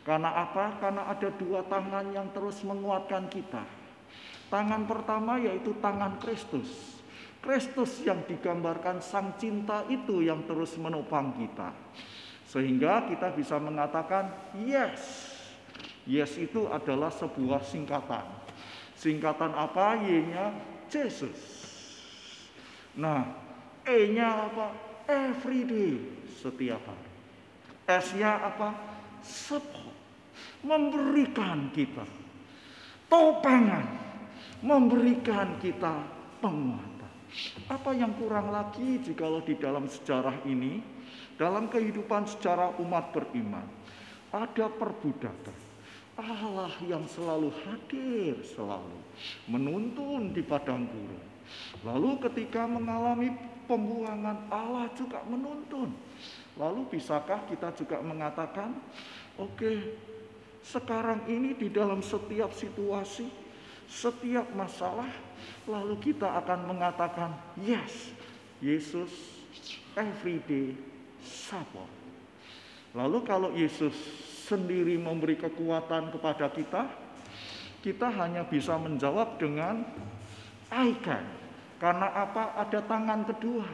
[0.00, 0.80] Karena apa?
[0.80, 3.85] Karena ada dua tangan yang terus menguatkan kita.
[4.46, 6.98] Tangan pertama yaitu tangan Kristus.
[7.42, 11.70] Kristus yang digambarkan sang cinta itu yang terus menopang kita.
[12.46, 14.30] Sehingga kita bisa mengatakan
[14.66, 15.34] yes.
[16.06, 18.26] Yes itu adalah sebuah singkatan.
[18.94, 19.98] Singkatan apa?
[20.06, 20.54] Y-nya
[20.86, 21.38] Jesus.
[22.96, 23.46] Nah,
[23.86, 24.74] E-nya apa?
[25.06, 26.02] Everyday,
[26.42, 27.10] setiap hari.
[27.86, 28.74] S-nya apa?
[29.22, 29.94] Support.
[30.66, 32.02] Memberikan kita
[33.06, 33.86] topangan,
[34.64, 36.04] memberikan kita
[36.40, 37.12] penguatan.
[37.68, 40.80] Apa yang kurang lagi jikalau di dalam sejarah ini,
[41.36, 43.66] dalam kehidupan sejarah umat beriman,
[44.32, 45.66] ada perbudakan.
[46.16, 48.96] Allah yang selalu hadir selalu
[49.52, 51.24] menuntun di padang gurun.
[51.84, 53.36] Lalu ketika mengalami
[53.68, 55.92] pembuangan Allah juga menuntun.
[56.56, 58.72] Lalu bisakah kita juga mengatakan,
[59.36, 59.92] oke,
[60.64, 63.28] sekarang ini di dalam setiap situasi,
[63.86, 65.08] setiap masalah,
[65.66, 68.10] lalu kita akan mengatakan, yes,
[68.58, 69.10] Yesus
[69.96, 70.76] everyday
[71.22, 71.88] support.
[72.96, 73.92] Lalu kalau Yesus
[74.46, 76.82] sendiri memberi kekuatan kepada kita,
[77.82, 79.86] kita hanya bisa menjawab dengan
[80.70, 81.24] I can.
[81.76, 82.56] Karena apa?
[82.56, 83.68] Ada tangan kedua.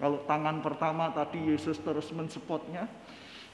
[0.00, 2.88] Kalau tangan pertama tadi Yesus terus mensupport-nya,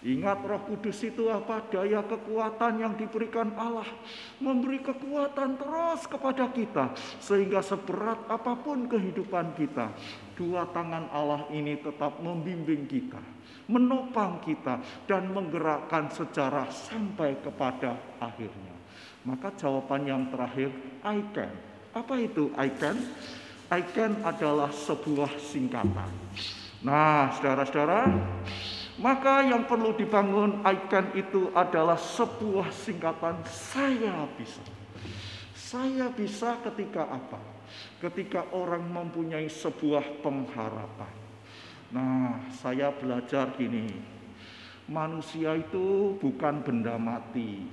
[0.06, 1.66] Ingat roh kudus itu apa?
[1.66, 3.90] Daya kekuatan yang diberikan Allah.
[4.38, 6.94] Memberi kekuatan terus kepada kita.
[7.18, 9.90] Sehingga seberat apa pun kehidupan kita.
[10.38, 13.18] Dua tangan Allah ini tetap membimbing kita.
[13.66, 14.78] Menopang kita.
[15.10, 18.78] Dan menggerakkan sejarah sampai kepada akhirnya.
[19.26, 20.70] Maka jawaban yang terakhir,
[21.02, 21.50] I can.
[21.90, 22.94] Apa itu I can?
[23.74, 26.14] I can adalah sebuah singkatan.
[26.86, 28.06] Nah, saudara-saudara,
[28.96, 34.64] maka yang perlu dibangun icon itu adalah sebuah singkatan saya bisa.
[35.52, 37.36] Saya bisa ketika apa?
[38.00, 41.12] Ketika orang mempunyai sebuah pengharapan.
[41.92, 43.90] Nah, saya belajar gini.
[44.86, 47.66] Manusia itu bukan benda mati.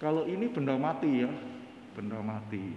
[0.00, 1.30] Kalau ini benda mati ya,
[1.92, 2.72] benda mati.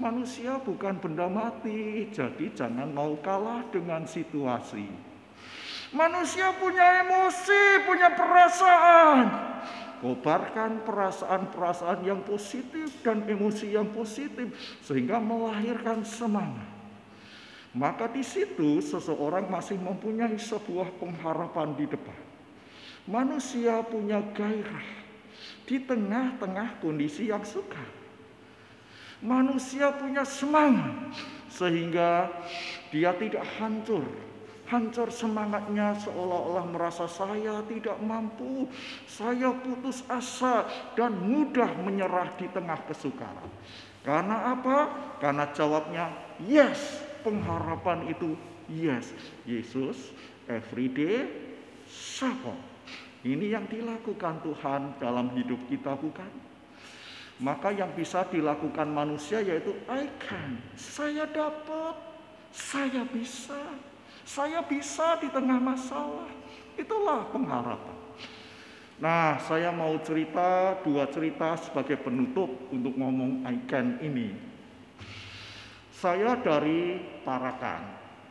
[0.00, 5.03] Manusia bukan benda mati, jadi jangan mau kalah dengan situasi.
[5.94, 9.30] Manusia punya emosi, punya perasaan.
[10.02, 16.66] Kobarkan perasaan-perasaan yang positif dan emosi yang positif sehingga melahirkan semangat.
[17.72, 22.18] Maka di situ seseorang masih mempunyai sebuah pengharapan di depan.
[23.06, 24.88] Manusia punya gairah
[25.64, 27.86] di tengah-tengah kondisi yang sukar.
[29.24, 31.16] Manusia punya semangat
[31.48, 32.28] sehingga
[32.92, 34.33] dia tidak hancur
[34.74, 38.66] hancur semangatnya seolah-olah merasa saya tidak mampu,
[39.06, 40.66] saya putus asa
[40.98, 43.50] dan mudah menyerah di tengah kesukaran.
[44.02, 44.78] Karena apa?
[45.22, 46.10] Karena jawabnya
[46.42, 48.34] yes, pengharapan itu
[48.66, 49.14] yes.
[49.46, 50.10] Yesus
[50.50, 51.30] everyday
[51.88, 52.58] support.
[53.24, 56.28] Ini yang dilakukan Tuhan dalam hidup kita bukan?
[57.40, 60.60] Maka yang bisa dilakukan manusia yaitu I can.
[60.76, 61.96] Saya dapat,
[62.52, 63.58] saya bisa.
[64.24, 66.28] Saya bisa di tengah masalah.
[66.74, 67.94] Itulah pengharapan.
[68.98, 74.32] Nah, saya mau cerita dua cerita sebagai penutup untuk ngomong I can ini.
[75.92, 77.82] Saya dari Parakan,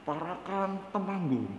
[0.02, 1.52] Parakan Temanggung.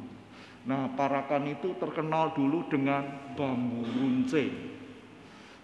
[0.64, 3.04] Nah, Parakan itu terkenal dulu dengan
[3.36, 4.72] bambu runcing.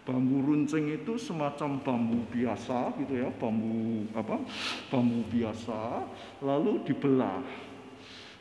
[0.04, 4.36] Bambu runcing itu semacam bambu biasa gitu ya, bambu apa?
[4.92, 6.04] Bambu biasa
[6.44, 7.40] lalu dibelah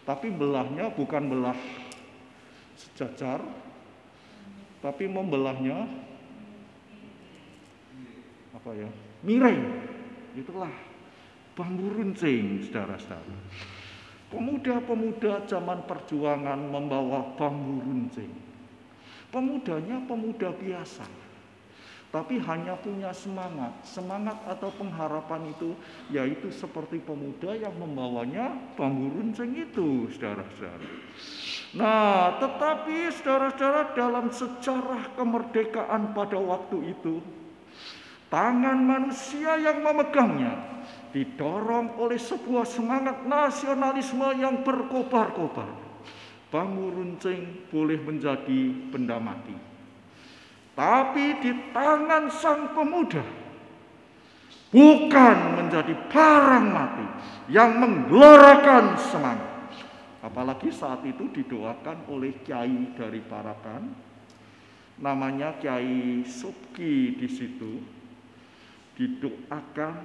[0.09, 1.53] tapi belahnya bukan belah
[2.73, 3.45] sejajar,
[4.81, 5.85] tapi membelahnya
[8.57, 8.89] apa ya?
[9.21, 9.85] Miring.
[10.33, 10.73] Itulah
[11.53, 13.37] bambu runcing, saudara-saudara.
[14.33, 18.33] Pemuda-pemuda zaman perjuangan membawa bambu runcing.
[19.29, 21.05] Pemudanya pemuda biasa
[22.09, 23.69] tapi hanya punya semangat.
[23.85, 25.77] Semangat atau pengharapan itu
[26.09, 30.89] yaitu seperti pemuda yang membawanya bambu runcing itu, saudara-saudara.
[31.77, 37.21] Nah, tetapi saudara-saudara dalam sejarah kemerdekaan pada waktu itu,
[38.33, 40.81] tangan manusia yang memegangnya
[41.13, 45.69] didorong oleh sebuah semangat nasionalisme yang berkobar-kobar.
[46.49, 49.68] Bambu runcing boleh menjadi benda mati
[50.79, 53.19] tapi di tangan sang pemuda
[54.71, 57.07] bukan menjadi barang mati
[57.51, 59.51] yang menggelorakan semangat.
[60.23, 63.91] Apalagi saat itu didoakan oleh kiai dari Parakan,
[65.03, 67.79] namanya Kiai Subki di situ,
[68.99, 69.95] didoakan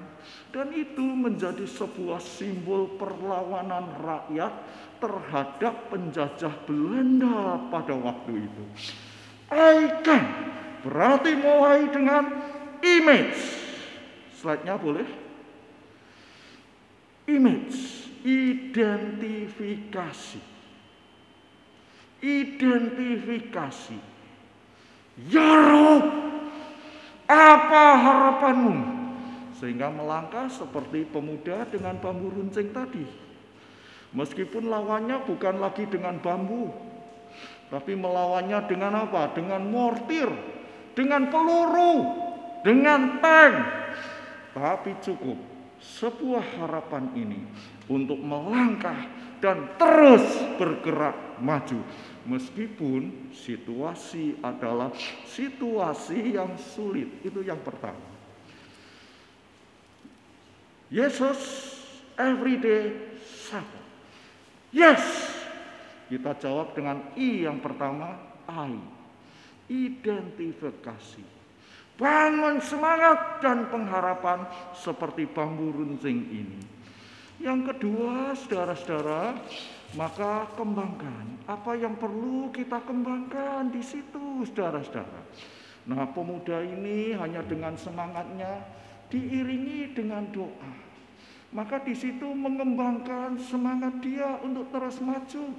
[0.54, 4.54] dan itu menjadi sebuah simbol perlawanan rakyat
[5.02, 8.64] terhadap penjajah Belanda pada waktu itu.
[9.50, 10.22] Icon
[10.84, 12.28] Berarti mulai dengan
[12.84, 13.40] image.
[14.36, 15.08] Slide-nya boleh?
[17.24, 20.44] Image, identifikasi.
[22.20, 23.96] Identifikasi.
[25.24, 26.04] Ya Rob,
[27.24, 28.76] apa harapanmu?
[29.56, 33.08] Sehingga melangkah seperti pemuda dengan bambu runcing tadi.
[34.12, 36.68] Meskipun lawannya bukan lagi dengan bambu,
[37.72, 39.32] tapi melawannya dengan apa?
[39.32, 40.28] Dengan mortir,
[40.94, 41.94] dengan peluru,
[42.62, 43.54] dengan tank.
[44.54, 45.38] Tapi cukup
[45.82, 47.42] sebuah harapan ini
[47.90, 49.10] untuk melangkah
[49.42, 50.24] dan terus
[50.56, 51.82] bergerak maju.
[52.24, 54.88] Meskipun situasi adalah
[55.28, 58.00] situasi yang sulit, itu yang pertama.
[60.88, 61.40] Yesus
[62.16, 63.82] everyday suffer.
[64.70, 65.02] Yes,
[66.08, 68.16] kita jawab dengan I yang pertama,
[68.48, 68.93] I.
[69.70, 71.24] Identifikasi.
[71.94, 74.44] Bangun semangat dan pengharapan
[74.74, 76.60] seperti bambu runcing ini.
[77.38, 79.38] Yang kedua, saudara-saudara,
[79.94, 85.22] maka kembangkan apa yang perlu kita kembangkan di situ, saudara-saudara.
[85.84, 88.64] Nah, pemuda ini hanya dengan semangatnya
[89.12, 90.72] diiringi dengan doa.
[91.54, 95.54] Maka di situ mengembangkan semangat dia untuk terus maju.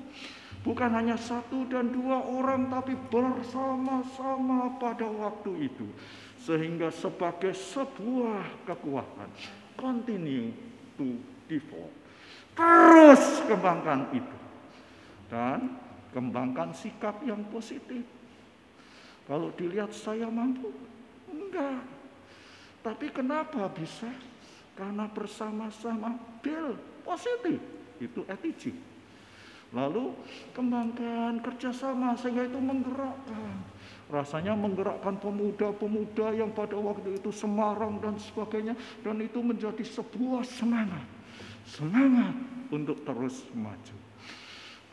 [0.66, 5.86] Bukan hanya satu dan dua orang, tapi bersama-sama pada waktu itu.
[6.42, 9.30] Sehingga sebagai sebuah kekuatan,
[9.78, 10.50] continue
[10.98, 11.94] to develop.
[12.58, 14.38] Terus kembangkan itu.
[15.30, 15.78] Dan
[16.10, 18.02] kembangkan sikap yang positif.
[19.30, 20.74] Kalau dilihat saya mampu,
[21.30, 21.86] enggak.
[22.82, 24.10] Tapi kenapa bisa?
[24.74, 26.74] Karena bersama-sama deal
[27.06, 27.62] positif.
[28.02, 28.95] Itu attitude.
[29.74, 30.14] Lalu
[30.54, 33.56] kembangkan kerjasama sehingga itu menggerakkan.
[34.06, 38.78] Rasanya menggerakkan pemuda-pemuda yang pada waktu itu Semarang dan sebagainya.
[39.02, 41.06] Dan itu menjadi sebuah semangat.
[41.66, 42.38] Semangat
[42.70, 43.96] untuk terus maju.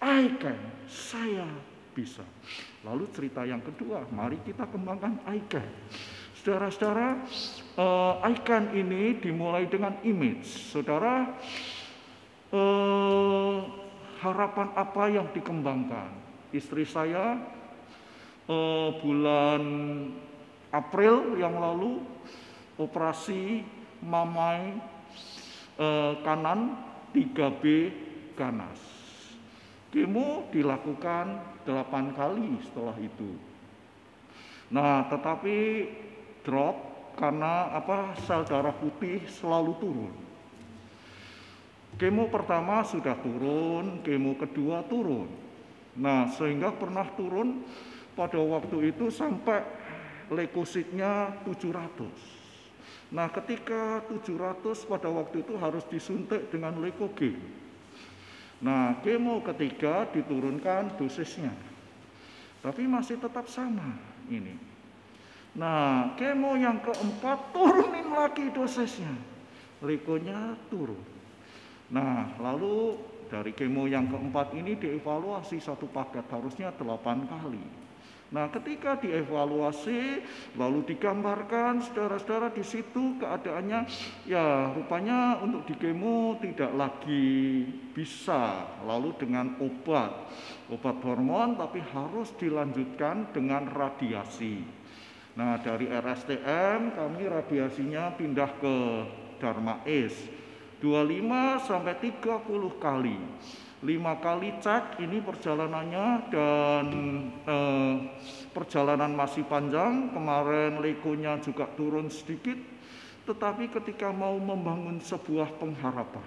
[0.03, 0.59] I can,
[0.89, 1.47] saya
[1.93, 2.25] bisa.
[2.83, 5.69] Lalu cerita yang kedua, mari kita kembangkan I can.
[6.43, 7.23] Saudara-saudara,
[7.79, 10.75] eh, icon ini dimulai dengan image.
[10.75, 11.39] Saudara,
[12.51, 13.59] eh,
[14.23, 16.15] harapan apa yang dikembangkan?
[16.55, 17.43] Istri saya
[18.47, 19.63] eh, bulan
[20.71, 21.99] April yang lalu
[22.79, 23.67] operasi
[24.07, 24.79] mamai
[25.77, 26.79] eh, kanan
[27.11, 27.65] 3B
[28.39, 28.81] ganas.
[29.93, 31.37] Kemo dilakukan
[31.69, 33.37] 8 kali setelah itu.
[34.73, 35.85] Nah, tetapi
[36.41, 36.77] drop
[37.21, 40.22] karena apa sel darah putih selalu turun.
[42.03, 45.31] Kemo pertama sudah turun, kemo kedua turun.
[45.95, 47.63] Nah, sehingga pernah turun
[48.19, 49.63] pada waktu itu sampai
[50.27, 53.15] leukositnya 700.
[53.15, 57.39] Nah, ketika 700 pada waktu itu harus disuntik dengan leukogen.
[58.67, 61.55] Nah, kemo ketiga diturunkan dosisnya.
[62.67, 63.95] Tapi masih tetap sama
[64.27, 64.59] ini.
[65.55, 69.15] Nah, kemo yang keempat turunin lagi dosisnya.
[69.87, 71.12] Likonya turun.
[71.93, 72.97] Nah, lalu
[73.29, 77.65] dari kemo yang keempat ini dievaluasi satu paket harusnya 8 kali.
[78.33, 80.25] Nah, ketika dievaluasi
[80.57, 83.85] lalu digambarkan saudara-saudara di situ keadaannya
[84.25, 87.29] ya rupanya untuk di kemo tidak lagi
[87.93, 90.33] bisa lalu dengan obat
[90.73, 94.65] obat hormon tapi harus dilanjutkan dengan radiasi.
[95.37, 98.77] Nah, dari RSTM kami radiasinya pindah ke
[99.45, 100.17] Dharma Es
[100.83, 103.15] 25 sampai 30 kali.
[103.87, 106.87] Lima kali cek ini perjalanannya dan
[107.47, 107.95] eh,
[108.51, 110.11] perjalanan masih panjang.
[110.11, 112.59] Kemarin legonya juga turun sedikit.
[113.23, 116.27] Tetapi ketika mau membangun sebuah pengharapan,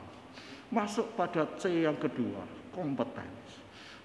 [0.72, 3.28] masuk pada C yang kedua, kompeten.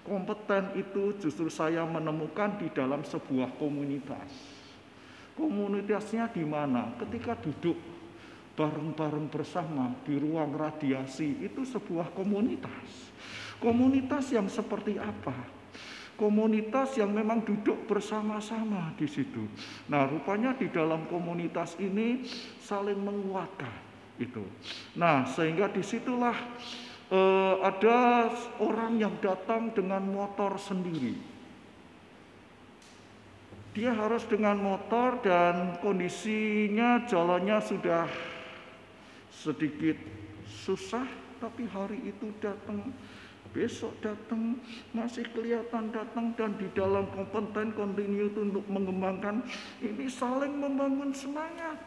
[0.03, 4.59] Kompeten itu justru saya menemukan di dalam sebuah komunitas.
[5.39, 6.91] Komunitasnya di mana?
[6.99, 7.79] Ketika duduk
[8.55, 13.11] bareng-bareng bersama di ruang radiasi itu sebuah komunitas.
[13.61, 15.33] Komunitas yang seperti apa?
[16.19, 19.47] Komunitas yang memang duduk bersama-sama di situ.
[19.89, 22.25] Nah, rupanya di dalam komunitas ini
[22.61, 23.73] saling menguatkan
[24.21, 24.45] itu.
[24.97, 26.37] Nah, sehingga di situlah
[27.09, 28.29] eh, ada
[28.61, 31.17] orang yang datang dengan motor sendiri.
[33.71, 38.03] Dia harus dengan motor dan kondisinya jalannya sudah
[39.41, 39.97] sedikit
[40.45, 41.09] susah,
[41.41, 42.93] tapi hari itu datang
[43.51, 44.55] besok datang
[44.95, 49.43] masih kelihatan datang dan di dalam kompeten continue untuk mengembangkan
[49.83, 51.81] ini saling membangun semangat.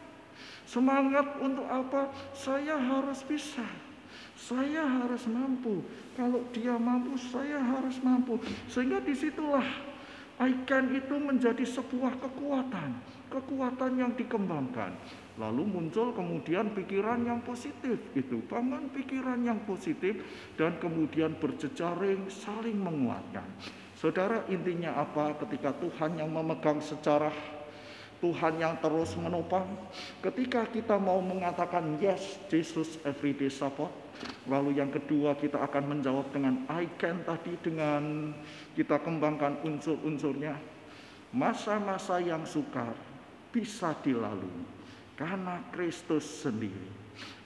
[0.67, 2.11] Semangat untuk apa?
[2.35, 3.65] Saya harus bisa.
[4.35, 5.79] Saya harus mampu.
[6.13, 8.35] Kalau dia mampu saya harus mampu.
[8.67, 9.65] Sehingga di situlah
[10.43, 12.99] icon itu menjadi sebuah kekuatan.
[13.31, 14.91] Kekuatan yang dikembangkan
[15.35, 20.23] Lalu muncul kemudian pikiran yang positif itu, bangun pikiran yang positif
[20.55, 23.43] dan kemudian berjejaring saling menguatkan.
[23.99, 27.35] Saudara intinya apa ketika Tuhan yang memegang secara
[28.23, 29.67] Tuhan yang terus menopang.
[30.23, 33.91] Ketika kita mau mengatakan yes, Jesus everyday support.
[34.47, 38.31] Lalu yang kedua kita akan menjawab dengan I can tadi dengan
[38.71, 40.55] kita kembangkan unsur-unsurnya.
[41.35, 42.95] Masa-masa yang sukar
[43.51, 44.74] bisa dilalui
[45.15, 46.91] karena Kristus sendiri.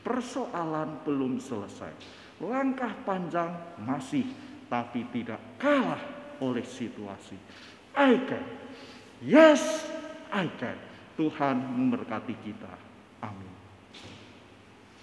[0.01, 1.93] Persoalan belum selesai.
[2.41, 3.51] Langkah panjang
[3.83, 4.25] masih
[4.69, 6.01] tapi tidak kalah
[6.39, 7.35] oleh situasi.
[7.93, 8.45] I can.
[9.19, 9.85] Yes,
[10.31, 10.77] I can.
[11.19, 12.73] Tuhan memberkati kita.
[13.19, 13.51] Amin.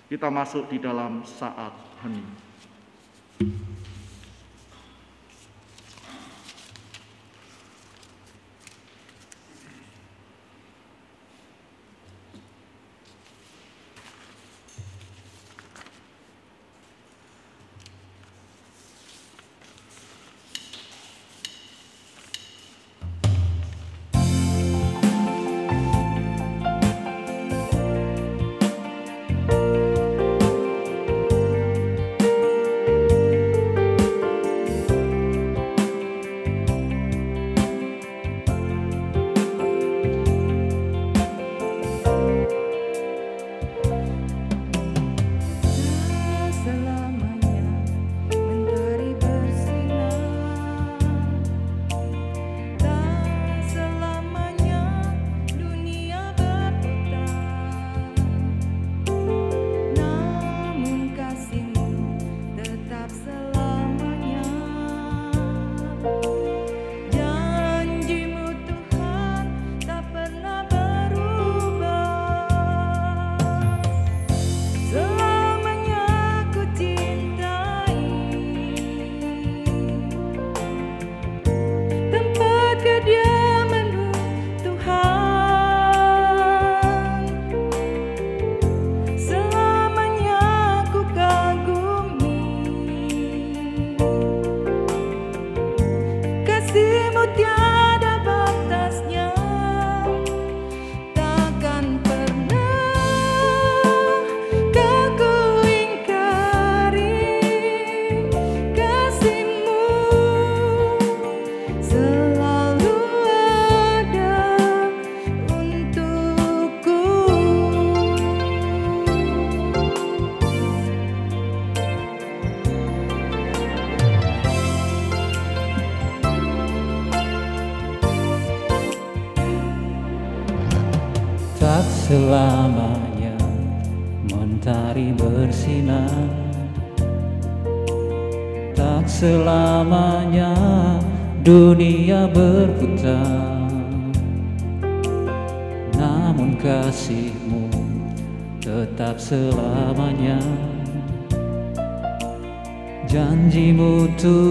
[0.08, 2.30] Kita masuk di dalam saat hening.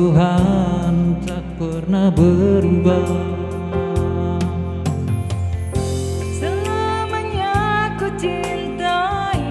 [0.06, 3.10] Tuhan tak pernah berubah.
[6.30, 9.42] Selamanya ku cintai.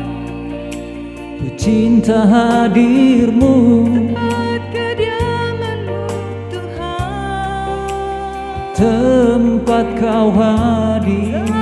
[1.42, 3.82] Ku cinta hadirmu.
[3.98, 6.06] Tempat kediamanmu
[6.54, 7.90] Tuhan.
[8.78, 11.53] Tempat kau hadir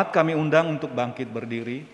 [0.00, 1.84] Jemaat kami undang untuk bangkit berdiri.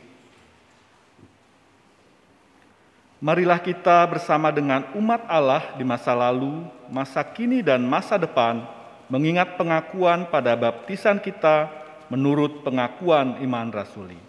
[3.19, 8.63] Marilah kita bersama dengan umat Allah di masa lalu, masa kini, dan masa depan
[9.11, 11.67] mengingat pengakuan pada baptisan kita
[12.07, 14.23] menurut pengakuan iman rasuli.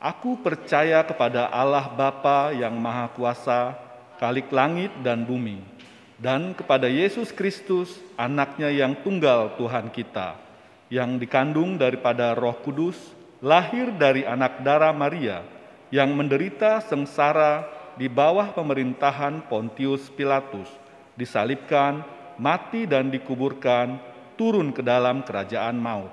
[0.00, 3.76] Aku percaya kepada Allah Bapa yang Maha Kuasa,
[4.16, 5.60] Kalik langit dan bumi,
[6.16, 10.45] dan kepada Yesus Kristus, anaknya yang tunggal Tuhan kita,
[10.92, 12.96] yang dikandung daripada roh kudus,
[13.42, 15.42] lahir dari anak darah Maria,
[15.90, 17.66] yang menderita sengsara
[17.98, 20.68] di bawah pemerintahan Pontius Pilatus,
[21.18, 22.04] disalibkan,
[22.36, 23.98] mati dan dikuburkan,
[24.36, 26.12] turun ke dalam kerajaan maut.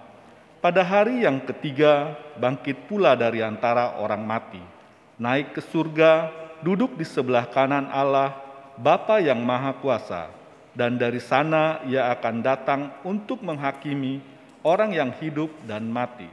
[0.63, 4.63] Pada hari yang ketiga, bangkit pula dari antara orang mati,
[5.19, 6.32] naik ke surga,
[6.63, 8.32] duduk di sebelah kanan Allah,
[8.80, 10.32] Bapa yang Maha Kuasa,
[10.71, 14.32] dan dari sana ia akan datang untuk menghakimi
[14.64, 16.28] orang yang hidup dan mati.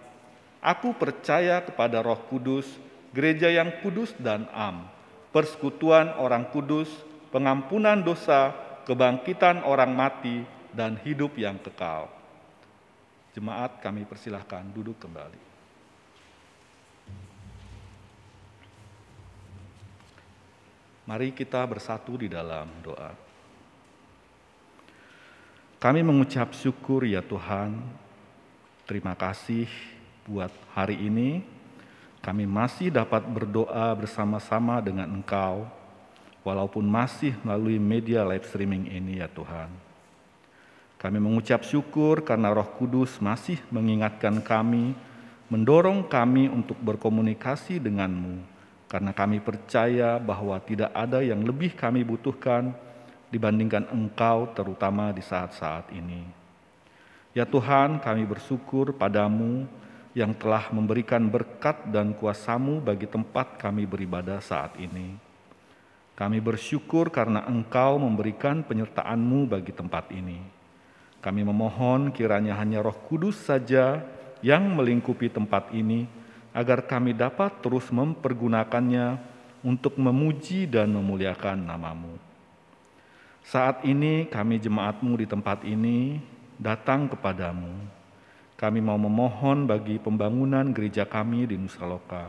[0.62, 2.66] Aku percaya kepada Roh Kudus,
[3.10, 4.86] gereja yang kudus dan am,
[5.34, 6.88] persekutuan orang kudus,
[7.34, 8.54] pengampunan dosa,
[8.86, 12.06] kebangkitan orang mati, dan hidup yang kekal.
[13.34, 15.50] Jemaat kami persilahkan duduk kembali.
[21.10, 23.10] Mari kita bersatu di dalam doa.
[25.80, 27.74] Kami mengucap syukur ya Tuhan,
[28.90, 29.70] terima kasih
[30.26, 31.46] buat hari ini.
[32.18, 35.70] Kami masih dapat berdoa bersama-sama dengan Engkau,
[36.42, 39.70] walaupun masih melalui media live streaming ini ya Tuhan.
[40.98, 44.98] Kami mengucap syukur karena Roh Kudus masih mengingatkan kami,
[45.46, 48.42] mendorong kami untuk berkomunikasi denganmu,
[48.90, 52.74] karena kami percaya bahwa tidak ada yang lebih kami butuhkan
[53.30, 56.39] dibandingkan Engkau, terutama di saat-saat ini.
[57.30, 59.62] Ya Tuhan, kami bersyukur padamu
[60.18, 65.14] yang telah memberikan berkat dan kuasamu bagi tempat kami beribadah saat ini.
[66.18, 70.42] Kami bersyukur karena Engkau memberikan penyertaan-Mu bagi tempat ini.
[71.22, 74.02] Kami memohon kiranya hanya Roh Kudus saja
[74.42, 76.10] yang melingkupi tempat ini,
[76.50, 79.22] agar kami dapat terus mempergunakannya
[79.62, 82.18] untuk memuji dan memuliakan namamu.
[83.46, 86.18] Saat ini kami jemaatmu di tempat ini
[86.60, 87.72] datang kepadamu.
[88.60, 92.28] Kami mau memohon bagi pembangunan gereja kami di Nusa Loka.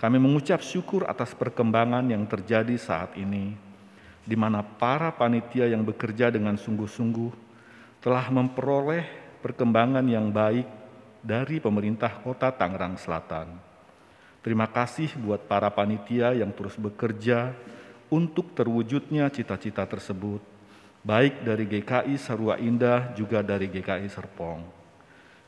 [0.00, 3.52] Kami mengucap syukur atas perkembangan yang terjadi saat ini,
[4.24, 7.32] di mana para panitia yang bekerja dengan sungguh-sungguh
[8.00, 9.04] telah memperoleh
[9.44, 10.64] perkembangan yang baik
[11.20, 13.52] dari pemerintah kota Tangerang Selatan.
[14.40, 17.52] Terima kasih buat para panitia yang terus bekerja
[18.08, 20.40] untuk terwujudnya cita-cita tersebut,
[21.04, 24.64] baik dari GKI Sarua Indah juga dari GKI Serpong.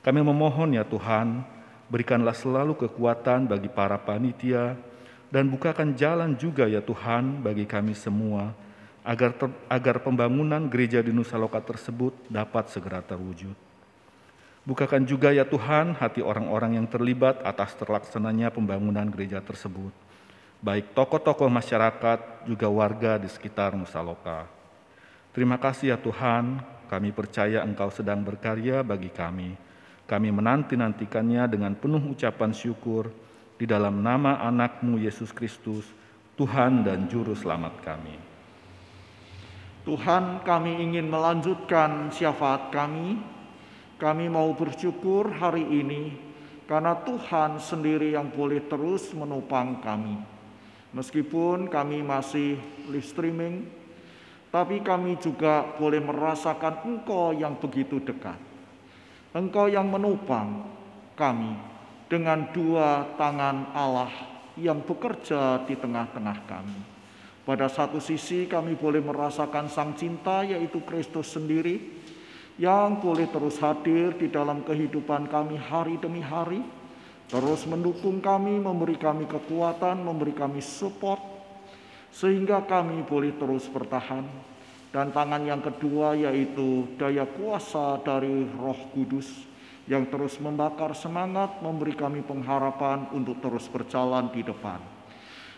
[0.05, 1.41] Kami memohon ya Tuhan,
[1.89, 4.77] berikanlah selalu kekuatan bagi para panitia
[5.33, 8.53] dan bukakan jalan juga ya Tuhan bagi kami semua
[9.01, 13.57] agar ter, agar pembangunan gereja di Nusa Loka tersebut dapat segera terwujud.
[14.67, 19.95] Bukakan juga ya Tuhan hati orang-orang yang terlibat atas terlaksananya pembangunan gereja tersebut,
[20.59, 24.56] baik tokoh-tokoh masyarakat juga warga di sekitar Nusa Loka.
[25.37, 29.67] Terima kasih ya Tuhan, kami percaya Engkau sedang berkarya bagi kami
[30.07, 33.11] kami menanti-nantikannya dengan penuh ucapan syukur
[33.59, 35.83] di dalam nama anakmu Yesus Kristus,
[36.39, 38.15] Tuhan dan Juru Selamat kami.
[39.83, 43.19] Tuhan kami ingin melanjutkan syafaat kami.
[43.99, 46.15] Kami mau bersyukur hari ini
[46.71, 50.21] karena Tuhan sendiri yang boleh terus menopang kami.
[50.95, 52.61] Meskipun kami masih
[52.93, 53.67] live streaming,
[54.57, 58.41] tapi kami juga boleh merasakan Engkau yang begitu dekat.
[59.37, 60.65] Engkau yang menopang
[61.13, 61.61] kami
[62.09, 64.09] dengan dua tangan Allah
[64.57, 66.81] yang bekerja di tengah-tengah kami.
[67.45, 71.93] Pada satu sisi kami boleh merasakan sang cinta yaitu Kristus sendiri
[72.57, 76.65] yang boleh terus hadir di dalam kehidupan kami hari demi hari,
[77.29, 81.36] terus mendukung kami, memberi kami kekuatan, memberi kami support,
[82.15, 84.25] sehingga kami boleh terus bertahan
[84.95, 89.29] dan tangan yang kedua yaitu daya kuasa dari Roh Kudus
[89.87, 94.83] yang terus membakar semangat, memberi kami pengharapan untuk terus berjalan di depan.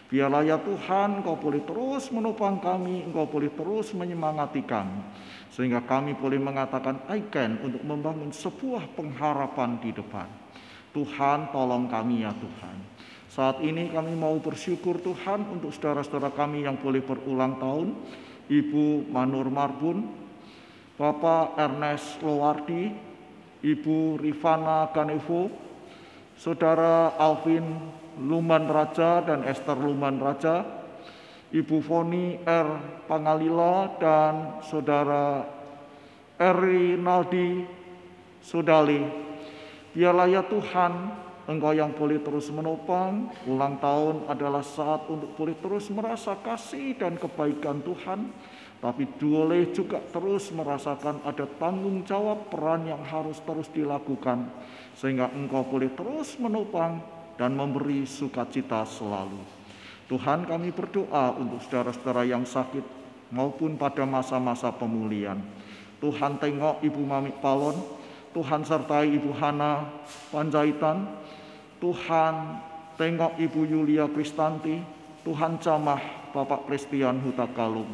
[0.08, 5.04] Biarlah ya Tuhan, Engkau boleh terus menopang kami, Engkau boleh terus menyemangati kami,
[5.52, 10.28] sehingga kami boleh mengatakan I can untuk membangun sebuah pengharapan di depan.
[10.96, 12.76] Tuhan, tolong kami ya Tuhan.
[13.28, 17.92] Saat ini kami mau bersyukur Tuhan untuk saudara-saudara kami yang boleh berulang tahun,
[18.48, 20.08] Ibu Manur Marbun,
[20.96, 22.88] Bapak Ernest Lowardi,
[23.60, 25.52] Ibu Rifana Ganevo,
[26.40, 27.66] Saudara Alvin
[28.16, 30.64] Luman Raja dan Esther Luman Raja,
[31.52, 32.68] Ibu Foni R.
[33.04, 35.44] Pangalila dan Saudara
[36.40, 37.66] Eri Naldi
[38.40, 39.02] Sudali.
[39.92, 40.92] Biarlah ya Tuhan,
[41.48, 47.16] Engkau yang boleh terus menopang, ulang tahun adalah saat untuk boleh terus merasa kasih dan
[47.16, 48.28] kebaikan Tuhan,
[48.84, 54.44] tapi boleh juga terus merasakan ada tanggung jawab peran yang harus terus dilakukan,
[54.92, 57.00] sehingga engkau boleh terus menopang
[57.40, 59.40] dan memberi sukacita selalu.
[60.12, 62.84] Tuhan kami berdoa untuk saudara-saudara yang sakit
[63.32, 65.40] maupun pada masa-masa pemulihan.
[65.96, 67.76] Tuhan tengok Ibu Mami Palon,
[68.36, 69.88] Tuhan sertai Ibu Hana
[70.30, 71.08] Panjaitan,
[71.78, 72.34] Tuhan
[72.98, 74.82] tengok Ibu Yulia Kristanti,
[75.22, 77.90] Tuhan camah Bapak Christian Huta Kalung.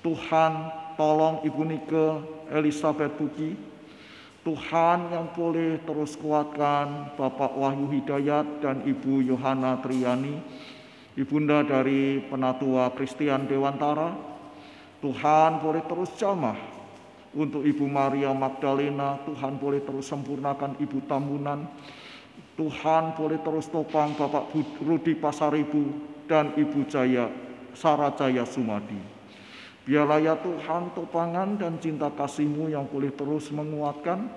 [0.00, 0.52] Tuhan
[0.96, 2.06] tolong Ibu Nike
[2.52, 3.56] Elizabeth Buki.
[4.40, 10.40] Tuhan yang boleh terus kuatkan Bapak Wahyu Hidayat dan Ibu Yohana Triani,
[11.12, 14.16] Ibunda dari Penatua Christian Dewantara.
[15.04, 16.56] Tuhan boleh terus jamah
[17.36, 21.68] untuk Ibu Maria Magdalena, Tuhan boleh terus sempurnakan Ibu Tambunan,
[22.60, 24.52] Tuhan boleh terus topang Bapak
[24.84, 25.96] Rudi Pasaribu
[26.28, 27.32] dan Ibu Jaya
[27.72, 29.00] Sarajaya Sumadi.
[29.88, 34.28] Biarlah ya Tuhan topangan dan cinta kasih-Mu yang boleh terus menguatkan,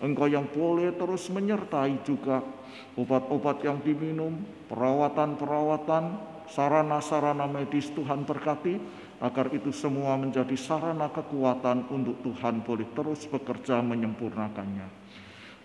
[0.00, 2.40] Engkau yang boleh terus menyertai juga
[2.96, 4.40] obat-obat yang diminum,
[4.72, 6.16] perawatan-perawatan,
[6.48, 8.80] sarana-sarana medis Tuhan berkati,
[9.20, 15.05] agar itu semua menjadi sarana kekuatan untuk Tuhan boleh terus bekerja menyempurnakannya.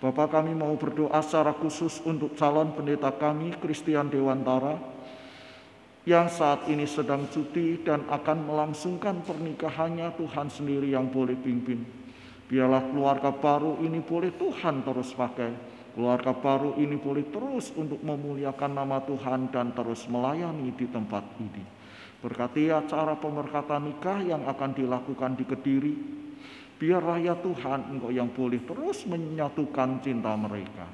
[0.02, 4.82] Bapak kami mau berdoa secara khusus untuk calon pendeta kami, Christian Dewantara,
[6.10, 11.86] yang saat ini sedang cuti dan akan melangsungkan pernikahannya Tuhan sendiri yang boleh pimpin.
[12.50, 15.70] Biarlah keluarga baru ini boleh Tuhan terus pakai.
[15.94, 21.62] Keluarga baru ini boleh terus untuk memuliakan nama Tuhan dan terus melayani di tempat ini.
[22.26, 25.94] Berkati acara pemerkatan nikah yang akan dilakukan di Kediri,
[26.82, 30.90] Biarlah ya Tuhan Engkau yang boleh terus menyatukan cinta mereka.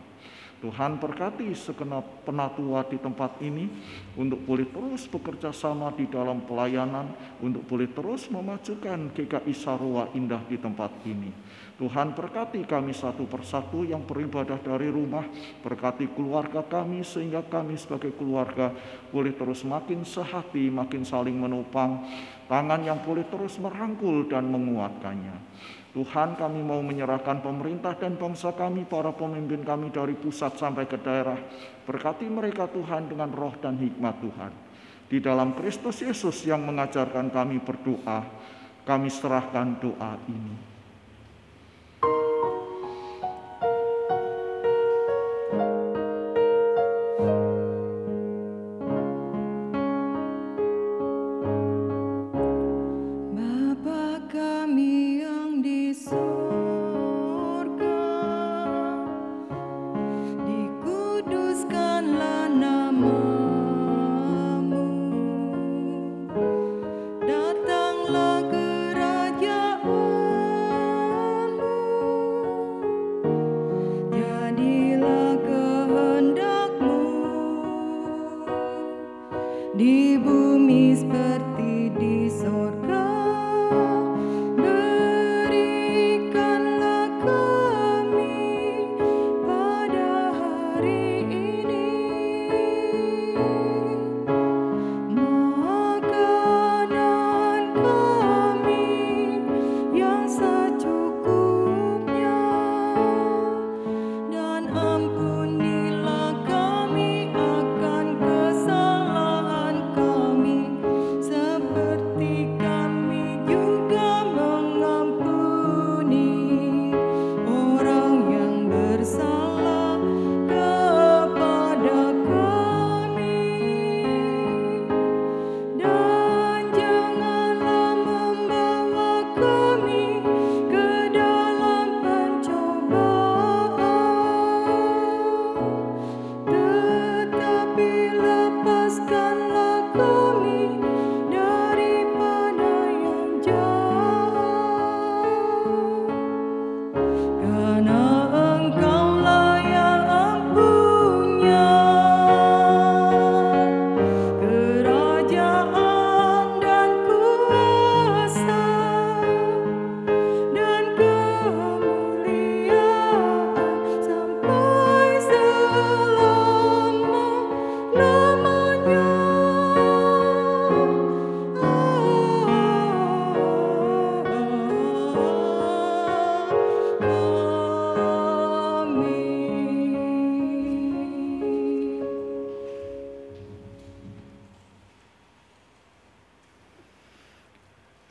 [0.58, 3.70] Tuhan berkati segenap penatua di tempat ini
[4.18, 7.14] untuk boleh terus bekerja sama di dalam pelayanan,
[7.46, 11.30] untuk boleh terus memajukan GKI Sarwa Indah di tempat ini.
[11.78, 15.30] Tuhan berkati kami satu persatu yang beribadah dari rumah,
[15.62, 18.74] berkati keluarga kami sehingga kami sebagai keluarga
[19.14, 22.02] boleh terus makin sehati, makin saling menopang,
[22.50, 25.38] tangan yang boleh terus merangkul dan menguatkannya.
[25.98, 30.94] Tuhan kami mau menyerahkan pemerintah dan bangsa kami, para pemimpin kami dari pusat sampai ke
[31.02, 31.42] daerah.
[31.90, 34.54] Berkati mereka Tuhan dengan roh dan hikmat Tuhan.
[35.10, 38.30] Di dalam Kristus Yesus yang mengajarkan kami berdoa,
[38.86, 40.67] kami serahkan doa ini.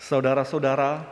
[0.07, 1.03] Saudara-saudara,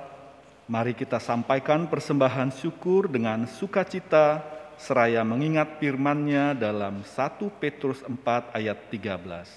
[0.71, 4.39] mari kita sampaikan persembahan syukur dengan sukacita
[4.79, 9.51] seraya mengingat firman-Nya dalam 1 Petrus 4 ayat 13.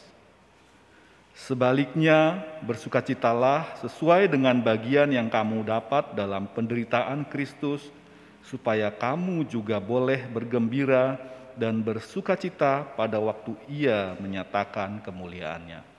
[1.37, 7.93] Sebaliknya, bersukacitalah sesuai dengan bagian yang kamu dapat dalam penderitaan Kristus,
[8.41, 11.13] supaya kamu juga boleh bergembira
[11.53, 15.96] dan bersukacita pada waktu Ia menyatakan kemuliaannya.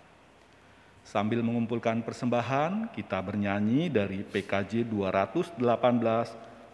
[1.05, 5.59] Sambil mengumpulkan persembahan, kita bernyanyi dari PKJ 218,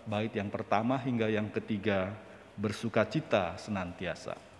[0.09, 2.12] bait yang pertama hingga yang ketiga,
[2.55, 4.53] bersukacita senantiasa.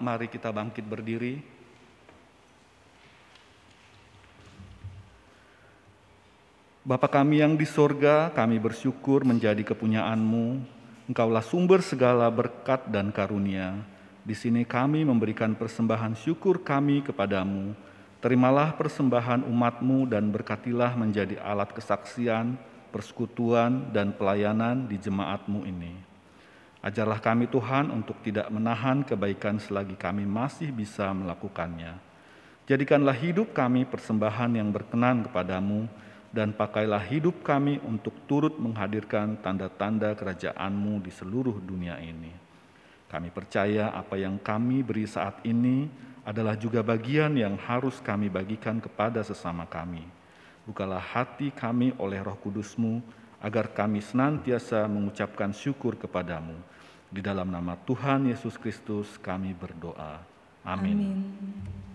[0.00, 1.58] Mari kita bangkit berdiri.
[6.88, 10.64] Bapa kami yang di sorga, kami bersyukur menjadi kepunyaanmu.
[11.12, 13.76] Engkaulah sumber segala berkat dan karunia.
[14.24, 17.76] Di sini kami memberikan persembahan syukur kami kepadamu.
[18.24, 22.56] Terimalah persembahan umatmu dan berkatilah menjadi alat kesaksian,
[22.88, 26.07] persekutuan, dan pelayanan di jemaatmu ini.
[26.78, 31.98] Ajarlah kami Tuhan untuk tidak menahan kebaikan selagi kami masih bisa melakukannya.
[32.70, 35.90] Jadikanlah hidup kami persembahan yang berkenan kepadamu
[36.30, 42.30] dan pakailah hidup kami untuk turut menghadirkan tanda-tanda kerajaanmu di seluruh dunia ini.
[43.08, 45.88] Kami percaya apa yang kami beri saat ini
[46.28, 50.04] adalah juga bagian yang harus kami bagikan kepada sesama kami.
[50.68, 53.00] Bukalah hati kami oleh roh kudusmu,
[53.38, 56.58] agar kami senantiasa mengucapkan syukur kepadamu.
[57.08, 60.20] Di dalam nama Tuhan Yesus Kristus kami berdoa.
[60.66, 60.98] Amin.
[60.98, 61.87] Amin.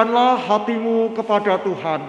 [0.00, 2.00] Arahkanlah hatimu kepada Tuhan.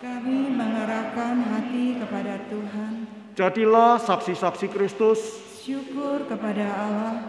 [0.00, 3.04] Kami mengarahkan hati kepada Tuhan.
[3.36, 5.20] Jadilah saksi-saksi Kristus.
[5.60, 7.20] Syukur kepada Allah,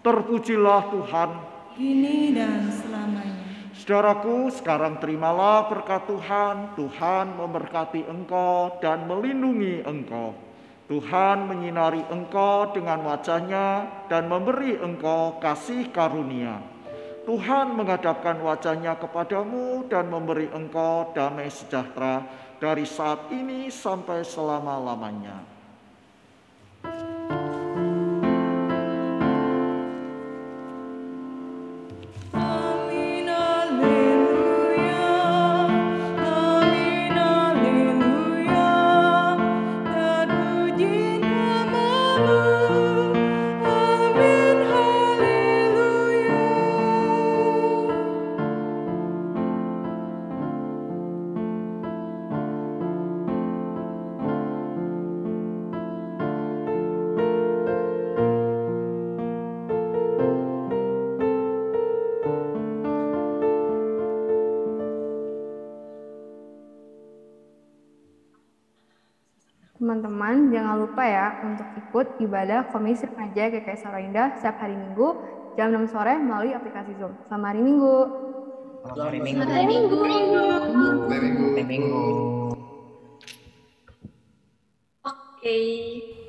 [0.00, 1.30] Terpujilah Tuhan.
[1.76, 3.44] kini dan selamanya.
[3.76, 6.72] Saudaraku, sekarang terimalah berkat Tuhan.
[6.72, 10.32] Tuhan memberkati engkau dan melindungi engkau.
[10.88, 16.75] Tuhan menyinari engkau dengan wajahnya dan memberi engkau kasih karunia.
[17.26, 22.22] Tuhan menghadapkan wajahnya kepadamu dan memberi engkau damai sejahtera
[22.62, 25.55] dari saat ini sampai selama-lamanya.
[69.96, 75.16] Teman-teman, jangan lupa ya untuk ikut ibadah Komisi Remaja GKI Samarinda setiap hari Minggu
[75.56, 77.16] jam 6 sore melalui aplikasi Zoom.
[77.32, 77.96] Selamat hari Minggu.
[78.84, 79.40] Hari Minggu.
[79.48, 79.64] Hari
[81.64, 82.04] Minggu.
[85.00, 85.56] Oke.
[85.56, 86.25] Bila